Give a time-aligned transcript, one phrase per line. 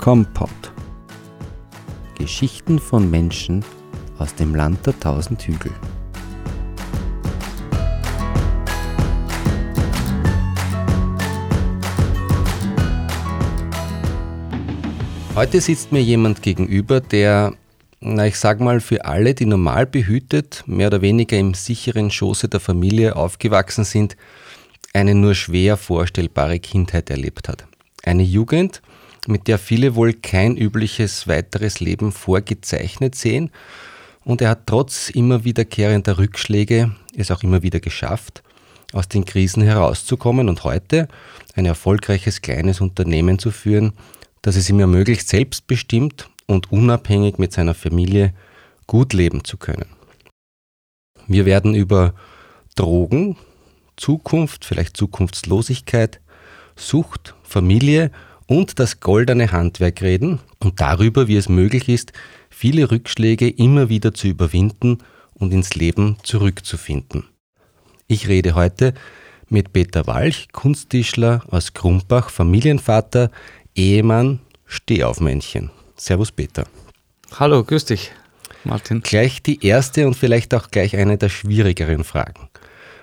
[0.00, 0.48] Kompott.
[2.16, 3.62] Geschichten von Menschen
[4.18, 5.72] aus dem Land der tausend Hügel.
[15.34, 17.52] Heute sitzt mir jemand gegenüber, der,
[18.00, 22.48] na ich sag mal, für alle, die normal behütet, mehr oder weniger im sicheren Schoße
[22.48, 24.16] der Familie aufgewachsen sind,
[24.94, 27.66] eine nur schwer vorstellbare Kindheit erlebt hat.
[28.02, 28.80] Eine Jugend,
[29.26, 33.50] mit der viele wohl kein übliches weiteres Leben vorgezeichnet sehen.
[34.24, 38.42] Und er hat trotz immer wiederkehrender Rückschläge es auch immer wieder geschafft,
[38.92, 41.08] aus den Krisen herauszukommen und heute
[41.54, 43.92] ein erfolgreiches kleines Unternehmen zu führen,
[44.42, 48.34] das es ihm ermöglicht, selbstbestimmt und unabhängig mit seiner Familie
[48.86, 49.86] gut leben zu können.
[51.26, 52.14] Wir werden über
[52.74, 53.36] Drogen,
[53.96, 56.20] Zukunft, vielleicht Zukunftslosigkeit,
[56.74, 58.10] Sucht, Familie
[58.50, 62.12] und das goldene Handwerk reden und darüber, wie es möglich ist,
[62.50, 64.98] viele Rückschläge immer wieder zu überwinden
[65.34, 67.28] und ins Leben zurückzufinden.
[68.08, 68.92] Ich rede heute
[69.48, 73.30] mit Peter Walch, Kunsttischler aus Krumbach, Familienvater,
[73.76, 75.70] Ehemann, Stehaufmännchen.
[75.94, 76.66] Servus Peter.
[77.38, 78.10] Hallo, grüß dich,
[78.64, 79.00] Martin.
[79.02, 82.48] Gleich die erste und vielleicht auch gleich eine der schwierigeren Fragen.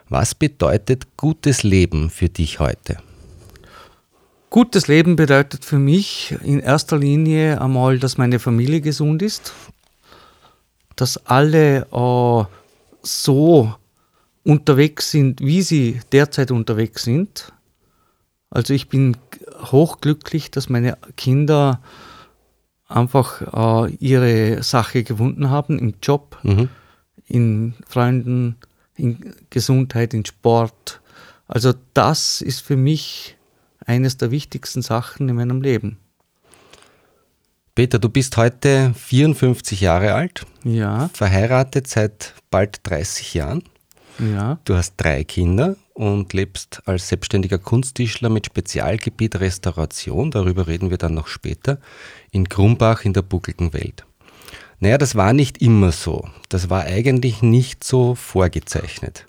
[0.09, 2.97] Was bedeutet gutes Leben für dich heute?
[4.49, 9.53] Gutes Leben bedeutet für mich in erster Linie einmal, dass meine Familie gesund ist,
[10.95, 12.43] dass alle äh,
[13.01, 13.75] so
[14.43, 17.51] unterwegs sind, wie sie derzeit unterwegs sind.
[18.49, 19.17] Also ich bin
[19.71, 21.81] hochglücklich, dass meine Kinder
[22.87, 26.69] einfach äh, ihre Sache gefunden haben im Job, mhm.
[27.27, 28.55] in Freunden,
[28.95, 31.01] in Gesundheit, in Sport.
[31.49, 33.36] Also das ist für mich
[33.87, 35.97] eines der wichtigsten Sachen in meinem Leben.
[37.73, 40.45] Peter, du bist heute 54 Jahre alt.
[40.63, 41.09] Ja.
[41.13, 43.63] Verheiratet seit bald 30 Jahren.
[44.19, 44.57] Ja.
[44.65, 50.97] Du hast drei Kinder und lebst als selbstständiger Kunsttischler mit Spezialgebiet Restauration, darüber reden wir
[50.97, 51.79] dann noch später,
[52.31, 54.05] in Grumbach in der buckligen Welt.
[54.79, 56.27] Naja, das war nicht immer so.
[56.49, 59.26] Das war eigentlich nicht so vorgezeichnet.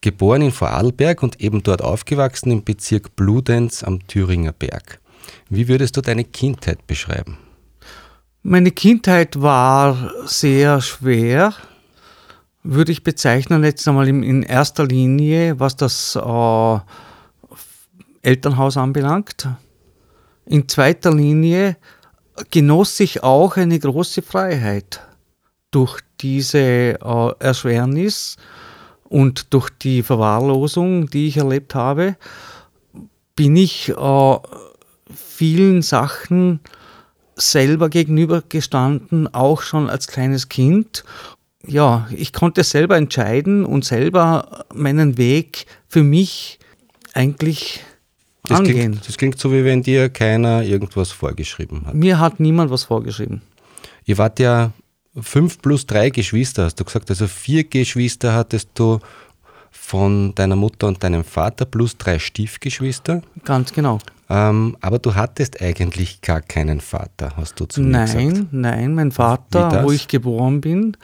[0.00, 5.00] Geboren in Vorarlberg und eben dort aufgewachsen im Bezirk Bludenz am Thüringer Berg.
[5.48, 7.38] Wie würdest du deine Kindheit beschreiben?
[8.42, 11.52] Meine Kindheit war sehr schwer,
[12.62, 16.78] würde ich bezeichnen, jetzt einmal in erster Linie, was das äh,
[18.22, 19.46] Elternhaus anbelangt.
[20.46, 21.76] In zweiter Linie
[22.50, 25.00] genoss ich auch eine große Freiheit
[25.70, 28.36] durch diese äh, Erschwernis
[29.10, 32.16] und durch die Verwahrlosung, die ich erlebt habe,
[33.34, 34.36] bin ich äh,
[35.14, 36.60] vielen Sachen
[37.34, 41.04] selber gegenübergestanden, auch schon als kleines Kind.
[41.66, 46.60] Ja, ich konnte selber entscheiden und selber meinen Weg für mich
[47.12, 47.80] eigentlich
[48.44, 48.92] das angehen.
[48.92, 51.94] Klingt, das klingt so, wie wenn dir keiner irgendwas vorgeschrieben hat.
[51.94, 53.42] Mir hat niemand was vorgeschrieben.
[54.04, 54.72] Ihr wart ja
[55.18, 57.10] fünf plus drei Geschwister, hast du gesagt.
[57.10, 58.98] Also vier Geschwister hattest du
[59.70, 63.22] von deiner Mutter und deinem Vater plus drei Stiefgeschwister.
[63.44, 63.98] Ganz genau.
[64.28, 68.52] Ähm, aber du hattest eigentlich gar keinen Vater, hast du zu mir nein, gesagt.
[68.52, 70.96] Nein, nein, mein Vater, wo ich geboren bin,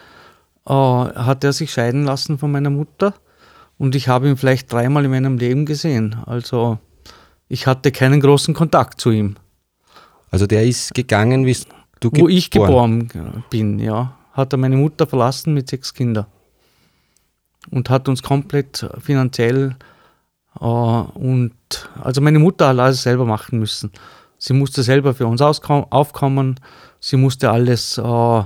[0.67, 3.15] äh, hat er sich scheiden lassen von meiner Mutter
[3.79, 6.17] und ich habe ihn vielleicht dreimal in meinem Leben gesehen.
[6.25, 6.79] Also
[7.49, 9.37] ich hatte keinen großen Kontakt zu ihm.
[10.31, 11.57] Also der ist gegangen, wie
[12.01, 13.09] du Wo ich geboren
[13.51, 14.17] bin, ja.
[14.33, 16.27] Hat er meine Mutter verlassen mit sechs Kindern.
[17.71, 19.77] Und hat uns komplett finanziell
[20.61, 21.55] äh, und
[22.03, 23.91] also meine Mutter hat alles selber machen müssen.
[24.39, 26.61] Sie musste selber für uns aufkommen,
[27.01, 28.43] sie musste alles äh,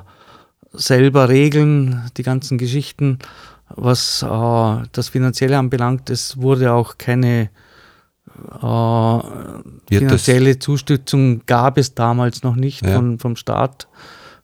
[0.73, 3.19] selber regeln, die ganzen Geschichten,
[3.69, 6.11] was äh, das Finanzielle anbelangt.
[6.11, 7.51] Es wurde auch keine
[8.63, 12.95] äh, finanzielle Zustützung gab es damals noch nicht ja.
[12.95, 13.89] von, vom Staat.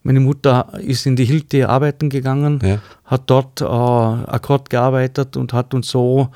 [0.03, 2.79] Meine Mutter ist in die Hilti arbeiten gegangen, ja.
[3.05, 6.29] hat dort äh, Akkord gearbeitet und hat uns so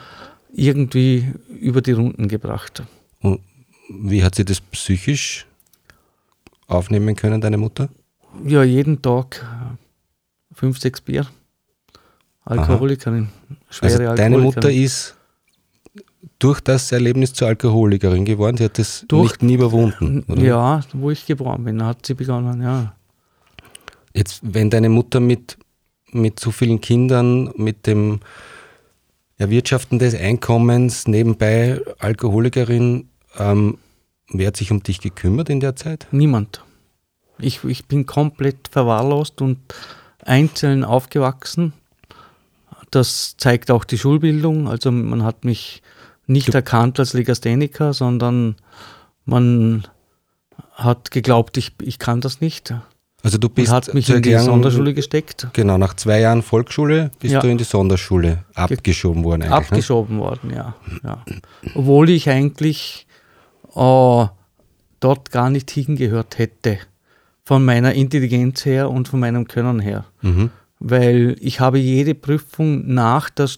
[0.53, 2.83] irgendwie über die Runden gebracht.
[3.21, 3.41] Und
[3.89, 5.47] wie hat sie das psychisch
[6.67, 7.89] aufnehmen können, deine Mutter?
[8.45, 9.47] Ja, jeden Tag
[10.53, 11.27] fünf, sechs Bier.
[12.45, 13.29] Alkoholikerin.
[13.69, 14.43] Schwere also deine Alkoholikerin.
[14.43, 15.17] Mutter ist
[16.39, 18.57] durch das Erlebnis zur Alkoholikerin geworden?
[18.57, 20.43] Sie hat das durch, nicht nie überwunden, oder?
[20.43, 22.95] Ja, wo ich geboren bin, hat sie begonnen, ja.
[24.15, 25.57] Jetzt, wenn deine Mutter mit,
[26.13, 28.21] mit so vielen Kindern, mit dem
[29.39, 33.09] Erwirtschaften des Einkommens, nebenbei Alkoholikerin,
[33.39, 33.79] ähm,
[34.29, 36.07] wer hat sich um dich gekümmert in der Zeit?
[36.11, 36.63] Niemand.
[37.39, 39.59] Ich, ich bin komplett verwahrlost und
[40.25, 41.73] einzeln aufgewachsen.
[42.91, 44.69] Das zeigt auch die Schulbildung.
[44.69, 45.83] Also man hat mich
[46.31, 48.57] nicht du erkannt als Legastheniker, sondern
[49.25, 49.87] man
[50.75, 52.75] hat geglaubt, ich, ich kann das nicht.
[53.23, 55.49] Also du bist hat mich in die Sonderschule gesteckt.
[55.53, 57.41] Genau, nach zwei Jahren Volksschule bist ja.
[57.41, 59.43] du in die Sonderschule abgeschoben worden.
[59.43, 59.57] Eigentlich, ne?
[59.57, 60.23] abgeschoben ne?
[60.23, 60.75] worden, ja,
[61.05, 61.25] ja.
[61.75, 63.07] Obwohl ich eigentlich
[63.75, 64.27] äh,
[65.01, 66.79] dort gar nicht hingehört hätte.
[67.45, 70.05] Von meiner Intelligenz her und von meinem Können her.
[70.23, 70.51] Mhm.
[70.79, 73.51] Weil ich habe jede Prüfung nach der,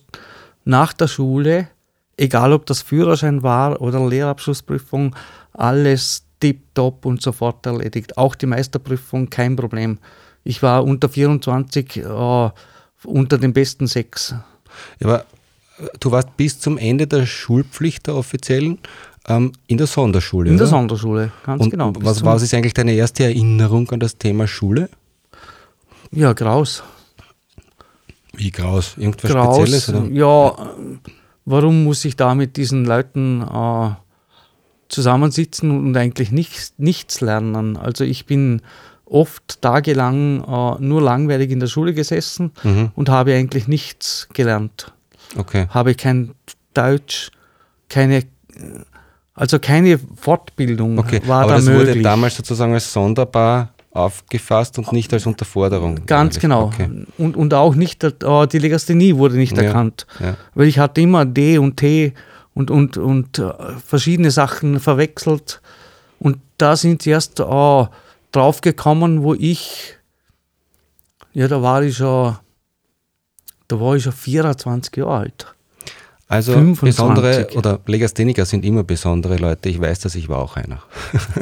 [0.65, 1.69] nach der Schule,
[2.23, 5.17] egal ob das Führerschein war oder Lehrabschlussprüfung,
[5.53, 8.17] alles tipptopp und sofort erledigt.
[8.17, 9.99] Auch die Meisterprüfung kein Problem.
[10.45, 12.51] Ich war unter 24 äh,
[13.05, 14.35] unter den besten sechs.
[15.01, 15.21] Ja, aber
[15.79, 18.79] äh, du warst bis zum Ende der Schulpflicht der offiziellen
[19.29, 20.49] ähm, in der Sonderschule.
[20.49, 20.65] In oder?
[20.65, 21.93] der Sonderschule, ganz und genau.
[21.99, 24.89] Was, was ist eigentlich deine erste Erinnerung an das Thema Schule?
[26.13, 26.83] Ja, graus.
[28.35, 28.95] Wie graus?
[28.97, 29.89] Irgendwas graus, Spezielles?
[29.89, 30.09] Oder?
[30.11, 30.75] Ja,
[31.45, 33.91] warum muss ich da mit diesen Leuten äh,
[34.89, 37.77] zusammensitzen und eigentlich nichts, nichts lernen.
[37.77, 38.63] Also ich bin
[39.05, 42.91] oft tagelang äh, nur langweilig in der Schule gesessen mhm.
[42.95, 44.93] und habe eigentlich nichts gelernt.
[45.37, 45.67] Okay.
[45.71, 46.35] Habe kein
[46.75, 47.31] Deutsch,
[47.89, 48.25] keine,
[49.35, 51.21] also keine Fortbildung okay.
[51.27, 51.89] war Aber da das möglich.
[51.89, 56.07] wurde damals sozusagen als sonderbar aufgefasst und nicht als Unterforderung.
[56.07, 56.43] Ganz eigentlich.
[56.43, 56.65] genau.
[56.65, 56.89] Okay.
[57.19, 59.65] Und, und auch nicht, äh, die Legasthenie wurde nicht ja.
[59.65, 60.07] erkannt.
[60.19, 60.37] Ja.
[60.55, 62.15] Weil ich hatte immer D und T
[62.55, 63.53] und, und, und äh,
[63.85, 65.61] verschiedene Sachen verwechselt.
[66.19, 67.45] Und da sind sie erst äh,
[68.33, 69.97] drauf gekommen, wo ich,
[71.35, 72.37] ja, da war ich schon,
[73.69, 75.55] da war ich schon 24 Jahre alt.
[76.29, 76.97] Also 25.
[76.97, 79.69] besondere oder Legastheniker sind immer besondere Leute.
[79.69, 80.83] Ich weiß, dass ich war auch einer.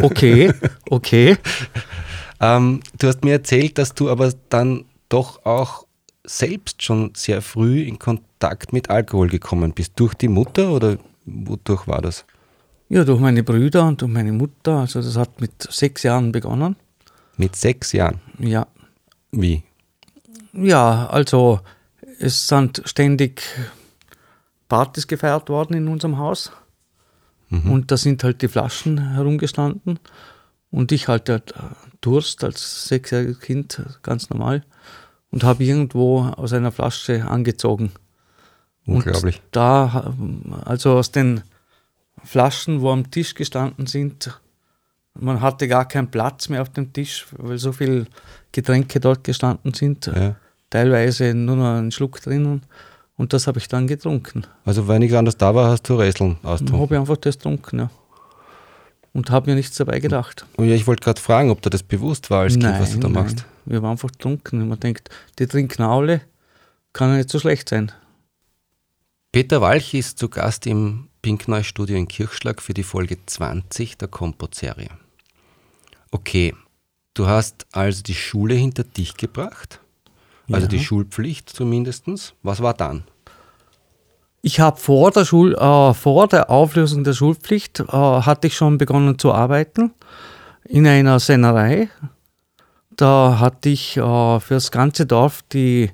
[0.03, 0.53] Okay,
[0.91, 1.37] okay.
[2.41, 5.87] ähm, du hast mir erzählt, dass du aber dann doch auch
[6.25, 9.93] selbst schon sehr früh in Kontakt mit Alkohol gekommen bist?
[9.97, 12.25] Durch die Mutter oder wodurch war das?
[12.89, 14.79] Ja, durch meine Brüder und durch meine Mutter.
[14.79, 16.77] Also das hat mit sechs Jahren begonnen.
[17.37, 18.21] Mit sechs Jahren?
[18.39, 18.67] Ja.
[19.31, 19.63] Wie?
[20.53, 21.61] Ja, also
[22.19, 23.43] es sind ständig
[24.69, 26.53] Partys gefeiert worden in unserem Haus.
[27.49, 27.71] Mhm.
[27.71, 29.99] Und da sind halt die Flaschen herumgestanden.
[30.71, 31.55] Und ich hatte halt
[32.01, 34.65] Durst als sechsjähriges Kind, ganz normal
[35.31, 37.93] und habe irgendwo aus einer Flasche angezogen.
[38.87, 39.37] Unglaublich.
[39.37, 40.15] Und da,
[40.65, 41.43] also aus den
[42.25, 44.41] Flaschen, wo am Tisch gestanden sind,
[45.15, 48.07] man hatte gar keinen Platz mehr auf dem Tisch, weil so viele
[48.53, 50.07] Getränke dort gestanden sind.
[50.07, 50.37] Ja.
[50.71, 52.63] Teilweise nur noch einen Schluck drinnen.
[53.17, 54.47] Und das habe ich dann getrunken.
[54.65, 56.81] Also, wenn nichts anderes da war, hast du Räseln ausgetrunken?
[56.81, 57.91] habe ich einfach das getrunken, ja
[59.13, 60.47] und habe mir nichts dabei gedacht.
[60.57, 62.93] Oh ja, ich wollte gerade fragen, ob dir das bewusst war als nein, Kind, was
[62.93, 63.23] du da nein.
[63.25, 63.45] machst.
[63.65, 64.69] Wir haben einfach getrunken.
[64.69, 66.23] Man denkt, die trinken alle,
[66.93, 67.93] kann ja nicht so schlecht sein.
[69.33, 74.89] Peter Walch ist zu Gast im Pinkneu-Studio in Kirchschlag für die Folge 20 der Kompot-Serie.
[76.11, 76.55] Okay,
[77.15, 79.81] du hast also die Schule hinter dich gebracht,
[80.51, 80.69] also ja.
[80.69, 82.07] die Schulpflicht zumindest.
[82.43, 83.05] Was war dann?
[84.43, 88.79] Ich habe vor der Schul äh, vor der Auflösung der Schulpflicht äh, hatte ich schon
[88.79, 89.93] begonnen zu arbeiten
[90.65, 91.89] in einer Sennerei.
[92.97, 95.91] Da hatte ich äh, für das ganze Dorf die,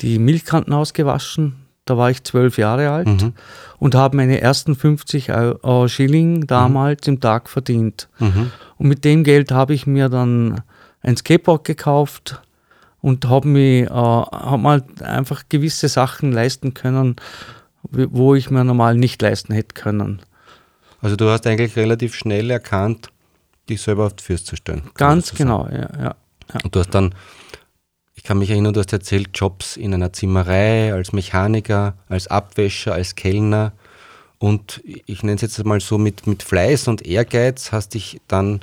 [0.00, 1.56] die Milchkanten ausgewaschen.
[1.84, 3.32] Da war ich zwölf Jahre alt mhm.
[3.78, 7.14] und habe meine ersten 50 äh, Schilling damals mhm.
[7.14, 8.08] im Tag verdient.
[8.18, 8.50] Mhm.
[8.76, 10.62] Und mit dem Geld habe ich mir dann
[11.02, 12.42] ein Skateboard gekauft
[13.00, 17.16] und habe mir, äh, hab mal einfach gewisse Sachen leisten können,
[17.82, 20.20] wo ich mir normal nicht leisten hätte können.
[21.00, 23.10] Also du hast eigentlich relativ schnell erkannt,
[23.68, 24.82] dich selber auf die Füße zu stellen.
[24.94, 26.16] Ganz genau, ja, ja,
[26.54, 26.60] ja.
[26.64, 27.14] Und du hast dann,
[28.14, 32.94] ich kann mich erinnern, du hast erzählt, Jobs in einer Zimmerei, als Mechaniker, als Abwäscher,
[32.94, 33.72] als Kellner.
[34.38, 38.60] Und ich nenne es jetzt mal so, mit, mit Fleiß und Ehrgeiz hast dich dann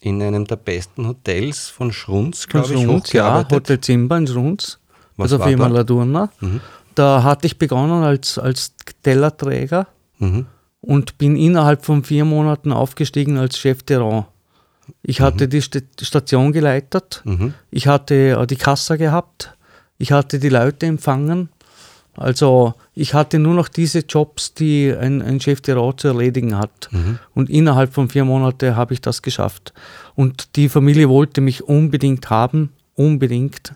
[0.00, 4.78] in einem der besten Hotels von Schrunz, glaube ich, Schrunz, ja, Hotel Zimba in Schrunz,
[5.16, 6.30] Was also Firma Ladurna.
[6.40, 6.60] Mhm.
[6.94, 9.86] Da hatte ich begonnen als, als Tellerträger
[10.18, 10.46] mhm.
[10.80, 14.26] und bin innerhalb von vier Monaten aufgestiegen als Chef de Rang.
[15.02, 15.24] Ich mhm.
[15.24, 17.54] hatte die St Station geleitet, mhm.
[17.70, 19.56] ich hatte äh, die Kasse gehabt,
[19.98, 21.50] ich hatte die Leute empfangen.
[22.16, 26.58] Also ich hatte nur noch diese Jobs, die ein, ein Chef de Rang zu erledigen
[26.58, 26.88] hat.
[26.90, 27.18] Mhm.
[27.34, 29.72] Und innerhalb von vier Monaten habe ich das geschafft.
[30.16, 33.74] Und die Familie wollte mich unbedingt haben, unbedingt.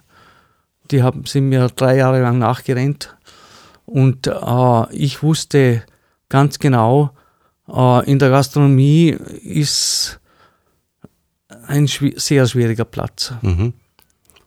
[0.90, 3.16] Die haben, sind mir drei Jahre lang nachgerennt.
[3.86, 5.82] Und äh, ich wusste
[6.28, 7.10] ganz genau,
[7.68, 9.10] äh, in der Gastronomie
[9.42, 10.20] ist
[11.66, 13.72] ein schwi sehr schwieriger Platz, Mhm.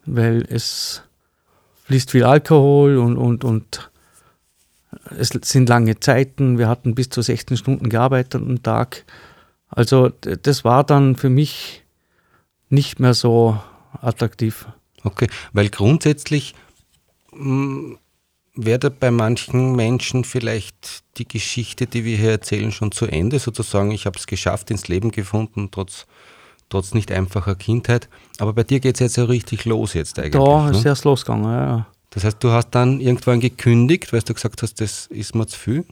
[0.05, 1.01] weil es
[1.85, 3.89] fließt viel Alkohol und, und, und
[5.17, 6.57] es sind lange Zeiten.
[6.57, 9.05] Wir hatten bis zu 16 Stunden gearbeitet am Tag.
[9.69, 11.83] Also das war dann für mich
[12.69, 13.59] nicht mehr so
[14.01, 14.67] attraktiv.
[15.07, 16.53] Okay, weil grundsätzlich
[17.33, 17.97] mh,
[18.55, 23.39] wäre da bei manchen Menschen vielleicht die Geschichte, die wir hier erzählen, schon zu Ende,
[23.39, 26.05] sozusagen, ich habe es geschafft, ins Leben gefunden, trotz,
[26.69, 28.09] trotz nicht einfacher Kindheit.
[28.39, 30.43] Aber bei dir geht es jetzt ja richtig los jetzt eigentlich.
[30.43, 30.89] Da ist ne?
[30.89, 31.45] erst losgegangen.
[31.45, 31.87] Ja.
[32.09, 35.57] Das heißt, du hast dann irgendwann gekündigt, weil du gesagt hast, das ist mir zu
[35.57, 35.85] viel.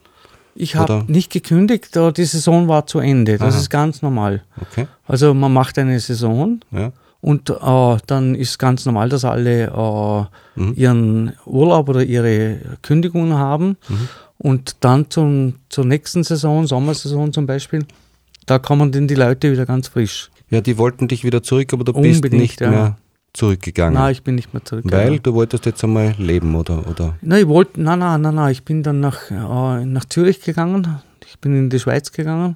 [0.57, 3.37] Ich habe nicht gekündigt, die Saison war zu Ende.
[3.37, 3.61] Das Aha.
[3.61, 4.43] ist ganz normal.
[4.61, 6.93] Okay, Also man macht eine Saison ja.
[7.25, 10.25] Und äh, dann ist ganz normal, dass alle äh,
[10.57, 10.73] Mhm.
[10.77, 13.77] ihren Urlaub oder ihre Kündigung haben.
[13.89, 14.07] Mhm.
[14.37, 17.83] Und dann zum, zur nächsten Saison, Sommersaison zum Beispiel,
[18.45, 20.29] da kommen dann die Leute wieder ganz frisch.
[20.51, 22.69] Ja, die wollten dich wieder zurück, aber du bist Unbedingt, nicht ja.
[22.69, 22.97] mehr
[23.33, 23.95] zurückgegangen.
[23.95, 24.85] Nein, ich bin nicht mehr zurück.
[24.87, 26.87] weil du wolltest jetzt einmal leben, oder?
[26.87, 27.15] oder?
[27.21, 30.99] Nein, ich wollte, nein, nein, nein, nein, ich bin dann nach, äh, nach Zürich gegangen.
[31.27, 32.55] Ich bin in die Schweiz gegangen,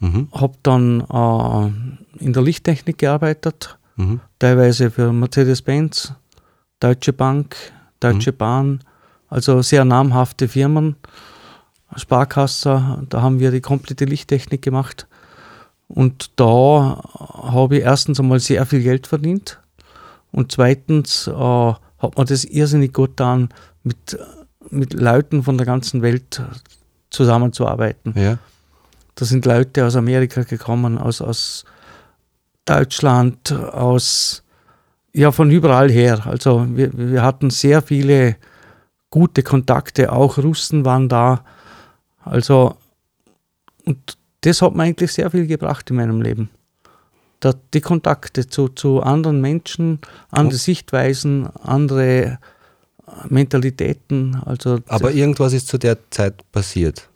[0.00, 0.28] Mhm.
[0.32, 4.20] habe dann äh, in der Lichttechnik gearbeitet, Mhm.
[4.38, 6.12] teilweise für Mercedes-Benz,
[6.78, 7.56] Deutsche Bank,
[7.98, 8.80] Deutsche Bahn,
[9.28, 10.94] also sehr namhafte Firmen,
[11.96, 15.06] Sparkasse, da haben wir die komplette Lichttechnik gemacht.
[15.88, 17.02] Und da
[17.42, 19.58] habe ich erstens einmal sehr viel Geld verdient
[20.30, 23.48] und zweitens äh, hat man das irrsinnig gut getan,
[23.82, 24.18] mit,
[24.70, 26.42] mit Leuten von der ganzen Welt
[27.10, 28.12] zusammenzuarbeiten.
[28.16, 28.38] Ja.
[29.18, 31.64] Da sind Leute aus Amerika gekommen, aus, aus
[32.64, 34.44] Deutschland, aus
[35.12, 36.24] ja von überall her.
[36.24, 38.36] Also wir, wir hatten sehr viele
[39.10, 41.44] gute Kontakte, auch Russen waren da.
[42.24, 42.76] Also
[43.84, 46.48] und das hat mir eigentlich sehr viel gebracht in meinem Leben.
[47.40, 49.98] Da, die Kontakte zu, zu anderen Menschen,
[50.30, 52.38] andere Und- Sichtweisen, andere
[53.28, 54.40] Mentalitäten.
[54.44, 57.07] Also Aber irgendwas ist zu der Zeit passiert.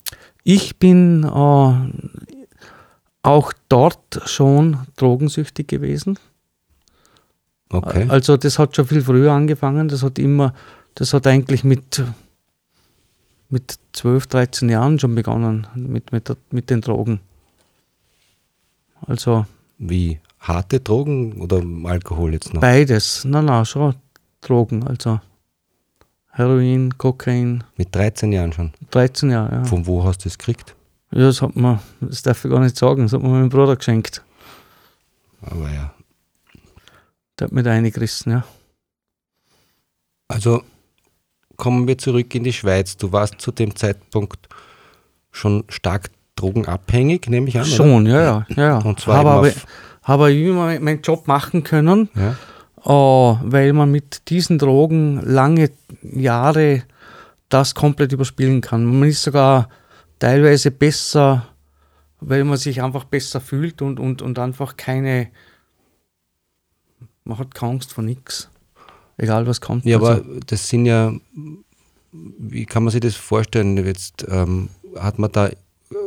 [0.45, 1.75] Ich bin äh,
[3.23, 6.19] auch dort schon drogensüchtig gewesen.
[7.71, 8.07] Okay.
[8.09, 9.89] Also das hat schon viel früher angefangen.
[9.89, 10.53] Das hat immer,
[10.95, 12.03] das hat eigentlich mit,
[13.49, 17.21] mit 12, 13 Jahren schon begonnen mit, mit, mit den Drogen.
[19.07, 19.47] Also
[19.79, 22.61] Wie harte Drogen oder Alkohol jetzt noch?
[22.61, 23.25] beides.
[23.25, 23.95] Na, na, schon
[24.43, 24.87] Drogen.
[24.87, 25.21] Also
[26.35, 28.73] Heroin, Kokain, Mit 13 Jahren schon.
[28.91, 29.55] 13 Jahre.
[29.57, 29.65] Ja.
[29.65, 30.75] Von wo hast du es gekriegt?
[31.11, 33.77] ja, das hat man, das darf ich gar nicht sagen, das hat mir mein Bruder
[33.77, 34.23] geschenkt.
[35.43, 35.93] Aber ja.
[37.39, 38.45] Der hat mir da eingerissen, ja.
[40.29, 40.63] Also
[41.57, 42.97] kommen wir zurück in die Schweiz.
[42.97, 44.49] Du warst zu dem Zeitpunkt
[45.31, 47.63] schon stark drogenabhängig, nehme ich an.
[47.67, 47.71] oder?
[47.71, 48.47] Schon, ja, ja.
[48.57, 48.79] ja, ja.
[48.79, 49.53] Und zwar habe aber,
[50.03, 52.37] habe immer meinen Job machen können, Ja.
[52.85, 55.71] Äh, weil man mit diesen Drogen lange
[56.03, 56.83] Jahre
[57.49, 58.85] das komplett überspielen kann.
[58.85, 59.69] Man ist sogar
[60.19, 61.49] teilweise besser,
[62.21, 65.29] weil man sich einfach besser fühlt und, und, und einfach keine,
[67.25, 68.49] man hat keine Angst vor nichts.
[69.19, 69.85] Egal was kommt.
[69.85, 71.13] Ja, Also, aber das sind ja,
[72.11, 73.77] wie kann man sich das vorstellen?
[73.85, 75.51] Jetzt ähm, hat man da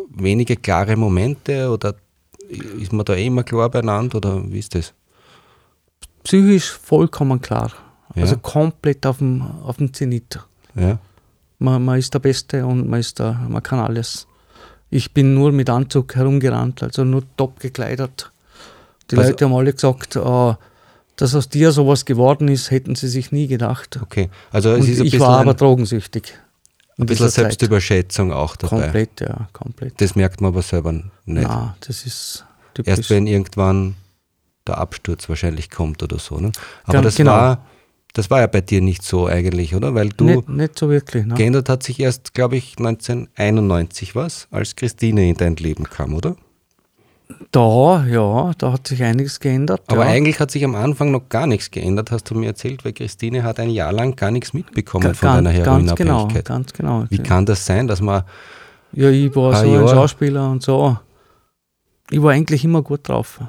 [0.10, 1.96] wenige klare Momente oder
[2.50, 4.94] ist man da eh immer klar beieinander oder wie ist das?
[6.26, 7.72] Psychisch vollkommen klar.
[8.16, 8.24] Ja.
[8.24, 10.40] Also komplett auf dem, auf dem Zenit.
[10.76, 10.98] Ja.
[11.60, 14.28] Man, man ist der Beste und man, ist der, man kann alles.
[14.90, 18.32] Ich bin nur mit Anzug herumgerannt, also nur top gekleidet.
[19.12, 20.54] Die Also- Leute haben alle gesagt, äh,
[21.18, 24.00] dass aus dir sowas geworden ist, hätten sie sich nie gedacht.
[24.02, 24.30] Okay.
[24.52, 26.34] Also Und ich war aber drogensüchtig.
[26.98, 27.30] in ein bisschen.
[27.30, 28.82] Selbstüberschätzung auch dabei.
[28.84, 30.00] Komplett, ja, komplett.
[30.02, 31.08] Das merkt man aber selber nicht.
[31.26, 32.98] Na, das ist typisch.
[32.98, 33.96] Erst wenn irgendwann
[34.68, 36.38] der Absturz wahrscheinlich kommt oder so.
[36.40, 36.52] Ne?
[36.84, 37.32] Aber Ganz das, genau.
[37.32, 37.66] war,
[38.14, 39.94] das war ja bei dir nicht so eigentlich, oder?
[39.96, 41.26] Weil du nicht, nicht so wirklich.
[41.26, 41.36] Ne?
[41.36, 46.36] geändert hat sich erst, glaube ich, 1991 was, als Christine in dein Leben kam, oder?
[47.52, 49.82] Da, ja, da hat sich einiges geändert.
[49.88, 50.12] Aber ja.
[50.12, 53.44] eigentlich hat sich am Anfang noch gar nichts geändert, hast du mir erzählt, weil Christine
[53.44, 56.46] hat ein Jahr lang gar nichts mitbekommen Ga- von ganz, deiner ganz genau, Heroinabhängigkeit.
[56.46, 57.06] ganz genau.
[57.10, 58.24] Wie kann das sein, dass man,
[58.94, 59.88] Ja, ich war so ein Jahre.
[59.90, 60.98] Schauspieler und so.
[62.12, 63.40] Ich war eigentlich immer gut drauf.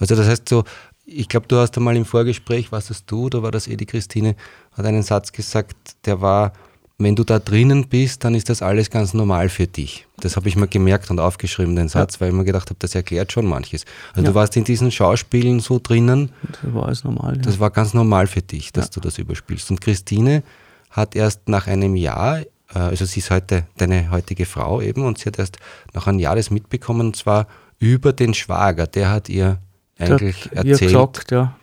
[0.00, 0.64] Also das heißt so,
[1.04, 3.86] ich glaube, du hast einmal im Vorgespräch, was das du oder war das eh die
[3.86, 4.34] Christine,
[4.72, 6.52] hat einen Satz gesagt, der war,
[6.98, 10.06] wenn du da drinnen bist, dann ist das alles ganz normal für dich.
[10.18, 12.94] Das habe ich mir gemerkt und aufgeschrieben, den Satz, weil ich mir gedacht habe, das
[12.94, 13.84] erklärt schon manches.
[14.12, 14.28] Also Ja.
[14.28, 16.30] du warst in diesen Schauspielen so drinnen,
[16.62, 17.36] Das war alles normal.
[17.36, 17.42] Ja.
[17.42, 19.70] Das war ganz normal für dich, dass du das überspielst.
[19.70, 20.42] Und Christine
[20.90, 25.18] hat erst nach einem Jahr, äh, also sie ist heute deine heutige Frau eben, und
[25.18, 25.56] sie hat erst
[25.94, 27.46] nach einem Jahr das mitbekommen, und zwar
[27.78, 29.58] über den Schwager, der hat ihr
[30.00, 30.80] eigentlich der erzählt.
[30.92, 31.54] gesagt, ja.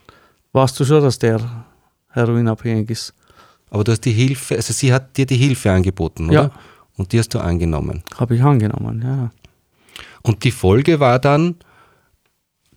[0.53, 1.39] Weißt du schon, dass der
[2.10, 3.13] heroinabhängig ist?
[3.70, 6.46] Aber du hast die Hilfe, also sie hat dir die Hilfe angeboten, Ja.
[6.46, 6.51] oder?
[6.98, 8.03] Und die hast du angenommen.
[8.17, 9.29] Habe ich angenommen, ja.
[10.24, 11.56] Und die Folge war dann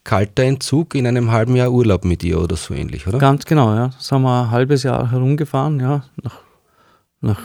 [0.04, 3.18] kalter Entzug in einem halben Jahr Urlaub mit ihr oder so ähnlich, oder?
[3.18, 3.88] Ganz genau, ja.
[3.88, 6.04] Da sind wir ein halbes Jahr herumgefahren, ja.
[6.22, 6.38] Nach,
[7.20, 7.38] nach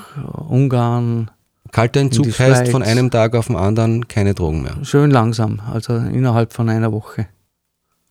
[0.49, 1.31] Ungarn.
[1.71, 4.75] Kalter Entzug heißt von einem Tag auf den anderen keine Drogen mehr.
[4.83, 7.27] Schön langsam, also innerhalb von einer Woche.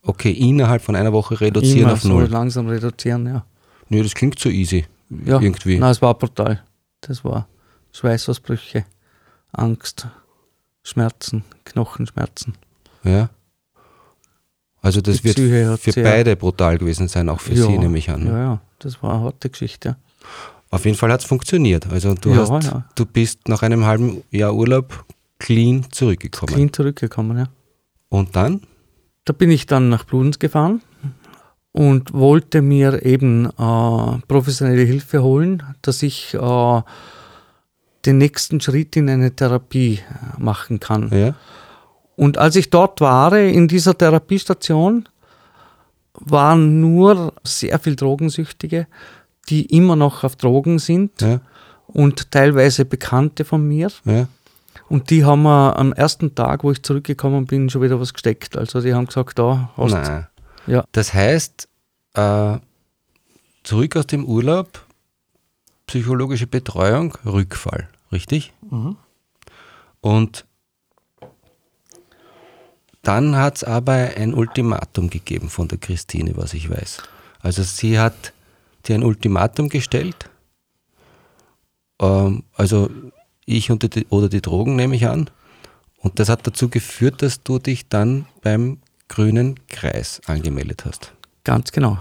[0.07, 2.27] Okay, innerhalb von einer Woche reduzieren Immer auf so null.
[2.27, 3.45] langsam reduzieren, ja.
[3.89, 4.85] Nö, das klingt so easy.
[5.25, 5.79] Ja, Irgendwie.
[5.79, 6.63] Nein, es war brutal.
[7.01, 7.49] Das war
[7.93, 8.85] Schweißausbrüche,
[9.53, 10.07] Angst,
[10.83, 12.55] Schmerzen, Knochenschmerzen.
[13.05, 13.31] Ja.
[14.81, 17.97] Also das Die wird Psyche für beide brutal gewesen sein, auch für ja, sie nehme
[17.97, 18.27] ich an.
[18.27, 19.97] Ja, ja, das war eine harte Geschichte.
[20.71, 21.87] Auf jeden Fall hat es funktioniert.
[21.91, 22.85] Also du, Ja, hast, ja.
[22.95, 25.05] du bist nach einem halben Jahr Urlaub
[25.39, 26.53] clean zurückgekommen.
[26.53, 27.49] Clean zurückgekommen, ja.
[28.11, 28.61] Und dann?
[29.25, 30.83] Da bin ich dann nach Bludenz gefahren
[31.73, 36.83] und wollte mir eben äh, professionelle Hilfe holen, dass ich äh,
[38.05, 41.11] den nächsten Schritt in eine Therapie äh, machen kann.
[41.11, 41.35] Ja.
[42.17, 45.09] Und als ich dort war, in dieser Therapiestation,
[46.15, 48.87] waren nur sehr viel Drogensüchtige,
[49.49, 51.41] die immer noch auf Drogen sind Ja.
[51.89, 53.89] und teilweise Bekannte von mir.
[54.05, 54.29] Ja.
[54.95, 58.57] Und die haben mir am ersten Tag, wo ich zurückgekommen bin, schon wieder was gesteckt.
[58.57, 60.29] Also die haben gesagt, da hast Nein.
[60.69, 60.85] Ja.
[60.93, 61.69] Das heißt,
[62.15, 62.59] äh,
[63.65, 64.87] zurück aus dem Urlaub,
[65.89, 68.53] psychologische Betreuung, Rückfall, richtig?
[68.71, 68.97] Mhm.
[70.01, 70.45] Und
[73.03, 77.03] dann hat es aber ein Ultimatum gegeben von der Christine, was ich weiß.
[77.41, 78.33] Also sie hat
[78.87, 80.31] dir ein Ultimatum gestellt.
[82.01, 82.91] Ähm, also
[83.47, 85.31] ich und die, oder die Drogen nehme ich an.
[85.99, 88.79] Und das hat dazu geführt, dass du dich dann beim
[89.09, 91.13] Grünen Kreis angemeldet hast.
[91.45, 91.99] Ganz genau.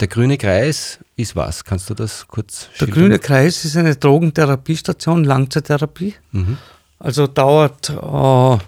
[0.00, 1.64] Der Grüne Kreis ist was?
[1.64, 2.94] Kannst du das kurz Der schildern?
[2.94, 6.14] Grüne Kreis ist eine Drogentherapiestation, Langzeittherapie.
[6.32, 6.56] Mhm.
[6.98, 8.58] Also dauert äh,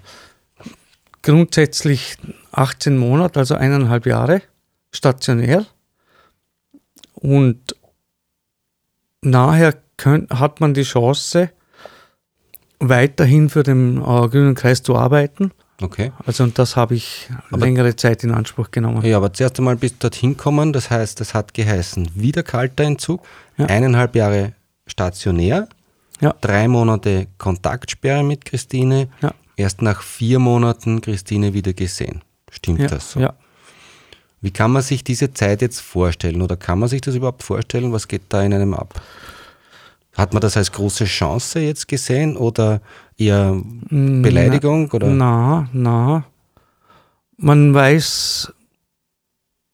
[1.22, 2.16] grundsätzlich
[2.52, 4.42] 18 Monate, also eineinhalb Jahre
[4.90, 5.64] stationär.
[7.14, 7.76] Und
[9.22, 11.50] nachher könnt, hat man die Chance,
[12.80, 15.52] weiterhin für den äh, Grünen Kreis zu arbeiten.
[15.80, 16.12] Okay.
[16.26, 19.04] Also und das habe ich Aber- längere Zeit in Anspruch genommen.
[19.04, 20.72] Ja, aber zuerst einmal bist du dorthin gekommen.
[20.72, 23.22] Das heißt, das hat geheißen, wieder kalter Entzug,
[23.56, 23.66] Ja.
[23.66, 24.52] eineinhalb Jahre
[24.86, 25.68] stationär,
[26.20, 26.34] Ja.
[26.40, 29.32] drei Monate Kontaktsperre mit Christine, Ja.
[29.56, 32.22] erst nach vier Monaten Christine wieder gesehen.
[32.50, 33.20] Stimmt das so?
[33.20, 33.34] ja.
[34.42, 37.92] Wie kann man sich diese Zeit jetzt vorstellen oder kann man sich das überhaupt vorstellen?
[37.92, 39.00] Was geht da in einem ab?
[40.14, 42.82] Hat man das als große Chance jetzt gesehen oder
[43.16, 44.90] eher Beleidigung?
[44.90, 45.06] Oder?
[45.06, 46.24] Na, na.
[47.38, 48.52] Man weiß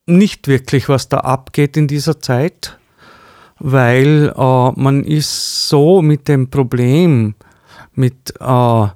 [0.07, 2.78] nicht wirklich, was da abgeht in dieser Zeit,
[3.59, 7.35] weil äh, man ist so mit dem Problem,
[7.94, 8.87] mit, äh,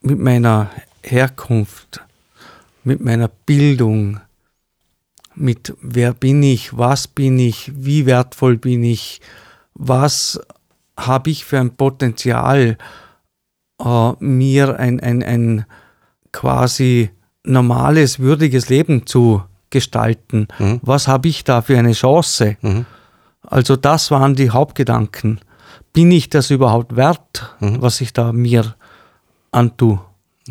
[0.00, 0.70] mit meiner
[1.02, 2.02] Herkunft,
[2.84, 4.20] mit meiner Bildung,
[5.34, 9.20] mit wer bin ich, was bin ich, wie wertvoll bin ich,
[9.74, 10.40] was
[10.96, 12.78] habe ich für ein Potenzial,
[13.80, 15.66] äh, mir ein, ein, ein
[16.30, 17.10] quasi
[17.42, 20.46] normales, würdiges Leben zu gestalten.
[20.58, 20.80] Mhm.
[20.82, 22.56] Was habe ich da für eine Chance?
[22.62, 22.86] Mhm.
[23.42, 25.40] Also das waren die Hauptgedanken.
[25.92, 27.82] Bin ich das überhaupt wert, Mhm.
[27.82, 28.76] was ich da mir
[29.50, 30.00] antue?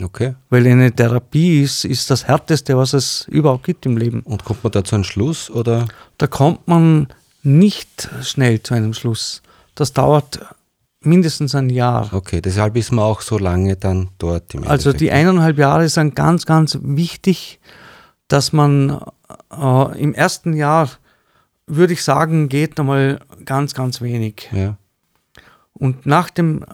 [0.02, 0.36] Okay.
[0.50, 4.22] Weil eine Therapie ist, ist das Härteste, was es überhaupt gibt im Leben.
[4.22, 5.88] Und kommt man da zu einem Schluss oder?
[6.18, 7.08] Da kommt man
[7.44, 9.44] nicht schnell zu einem Schluss.
[9.76, 10.40] Das dauert
[11.02, 12.10] mindestens ein Jahr.
[12.12, 14.54] Okay, deshalb ist man auch so lange dann dort.
[14.54, 17.60] Im Also die eineinhalb Jahre sind ganz, ganz wichtig,
[18.28, 19.02] dass man
[19.52, 20.90] äh, im ersten Jahr,
[21.68, 24.50] würde ich sagen, geht einmal ganz, ganz wenig.
[24.52, 24.78] Ja,
[25.74, 26.66] Und nach dem,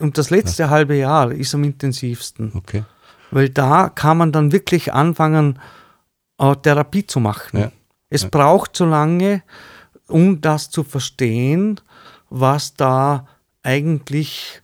[0.00, 2.84] und das letzte halbe Jahr ist am intensivsten, okay.
[3.30, 5.58] weil da kann man dann wirklich anfangen,
[6.38, 7.58] äh, Therapie zu machen.
[7.60, 7.72] Ja.
[8.10, 8.28] Es Ja.
[8.30, 9.42] braucht so lange,
[10.08, 11.80] um das zu verstehen,
[12.30, 13.26] was da
[13.62, 14.62] eigentlich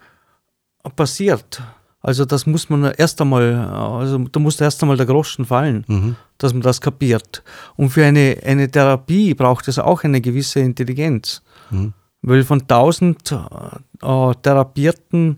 [0.96, 1.62] passiert.
[2.00, 6.16] Also das muss man erst einmal, also da muss erst einmal der Groschen fallen, Mhm.
[6.38, 7.42] dass man das kapiert.
[7.76, 11.42] Und für eine, eine Therapie braucht es auch eine gewisse Intelligenz.
[11.70, 11.94] Mhm.
[12.26, 15.36] Weil von 1000 äh, Therapierten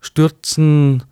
[0.00, 1.04] stürzen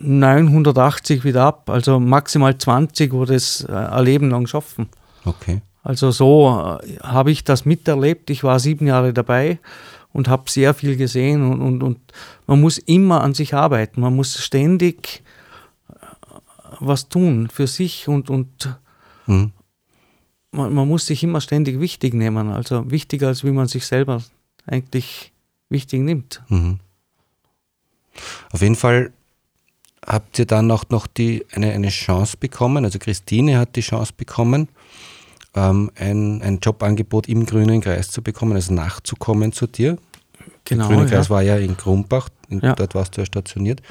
[0.00, 4.88] 980 wieder ab, also maximal 20, wo das äh, ein Leben lang schaffen.
[5.24, 5.60] Okay.
[5.82, 8.30] Also so äh, habe ich das miterlebt.
[8.30, 9.58] Ich war sieben Jahre dabei
[10.12, 11.98] und habe sehr viel gesehen und, und, und
[12.46, 14.00] man muss immer an sich arbeiten.
[14.00, 15.22] Man muss ständig
[16.80, 18.78] was tun für sich und, und
[19.26, 19.52] mhm.
[20.52, 22.50] man, man, muss sich immer ständig wichtig nehmen.
[22.50, 24.22] Also wichtiger, als wie man sich selber
[24.68, 25.32] eigentlich
[25.68, 26.42] wichtig nimmt.
[26.48, 26.80] Mhm.
[28.50, 29.12] Auf jeden Fall
[30.06, 34.12] habt ihr dann auch noch die, eine, eine Chance bekommen, also Christine hat die Chance
[34.16, 34.68] bekommen,
[35.54, 39.98] ähm, ein, ein Jobangebot im Grünen Kreis zu bekommen, also nachzukommen zu dir.
[40.64, 41.34] Genau, Der Grüne Kreis ja.
[41.34, 42.74] war ja in Krumbach, ja.
[42.74, 43.82] dort warst du ja stationiert.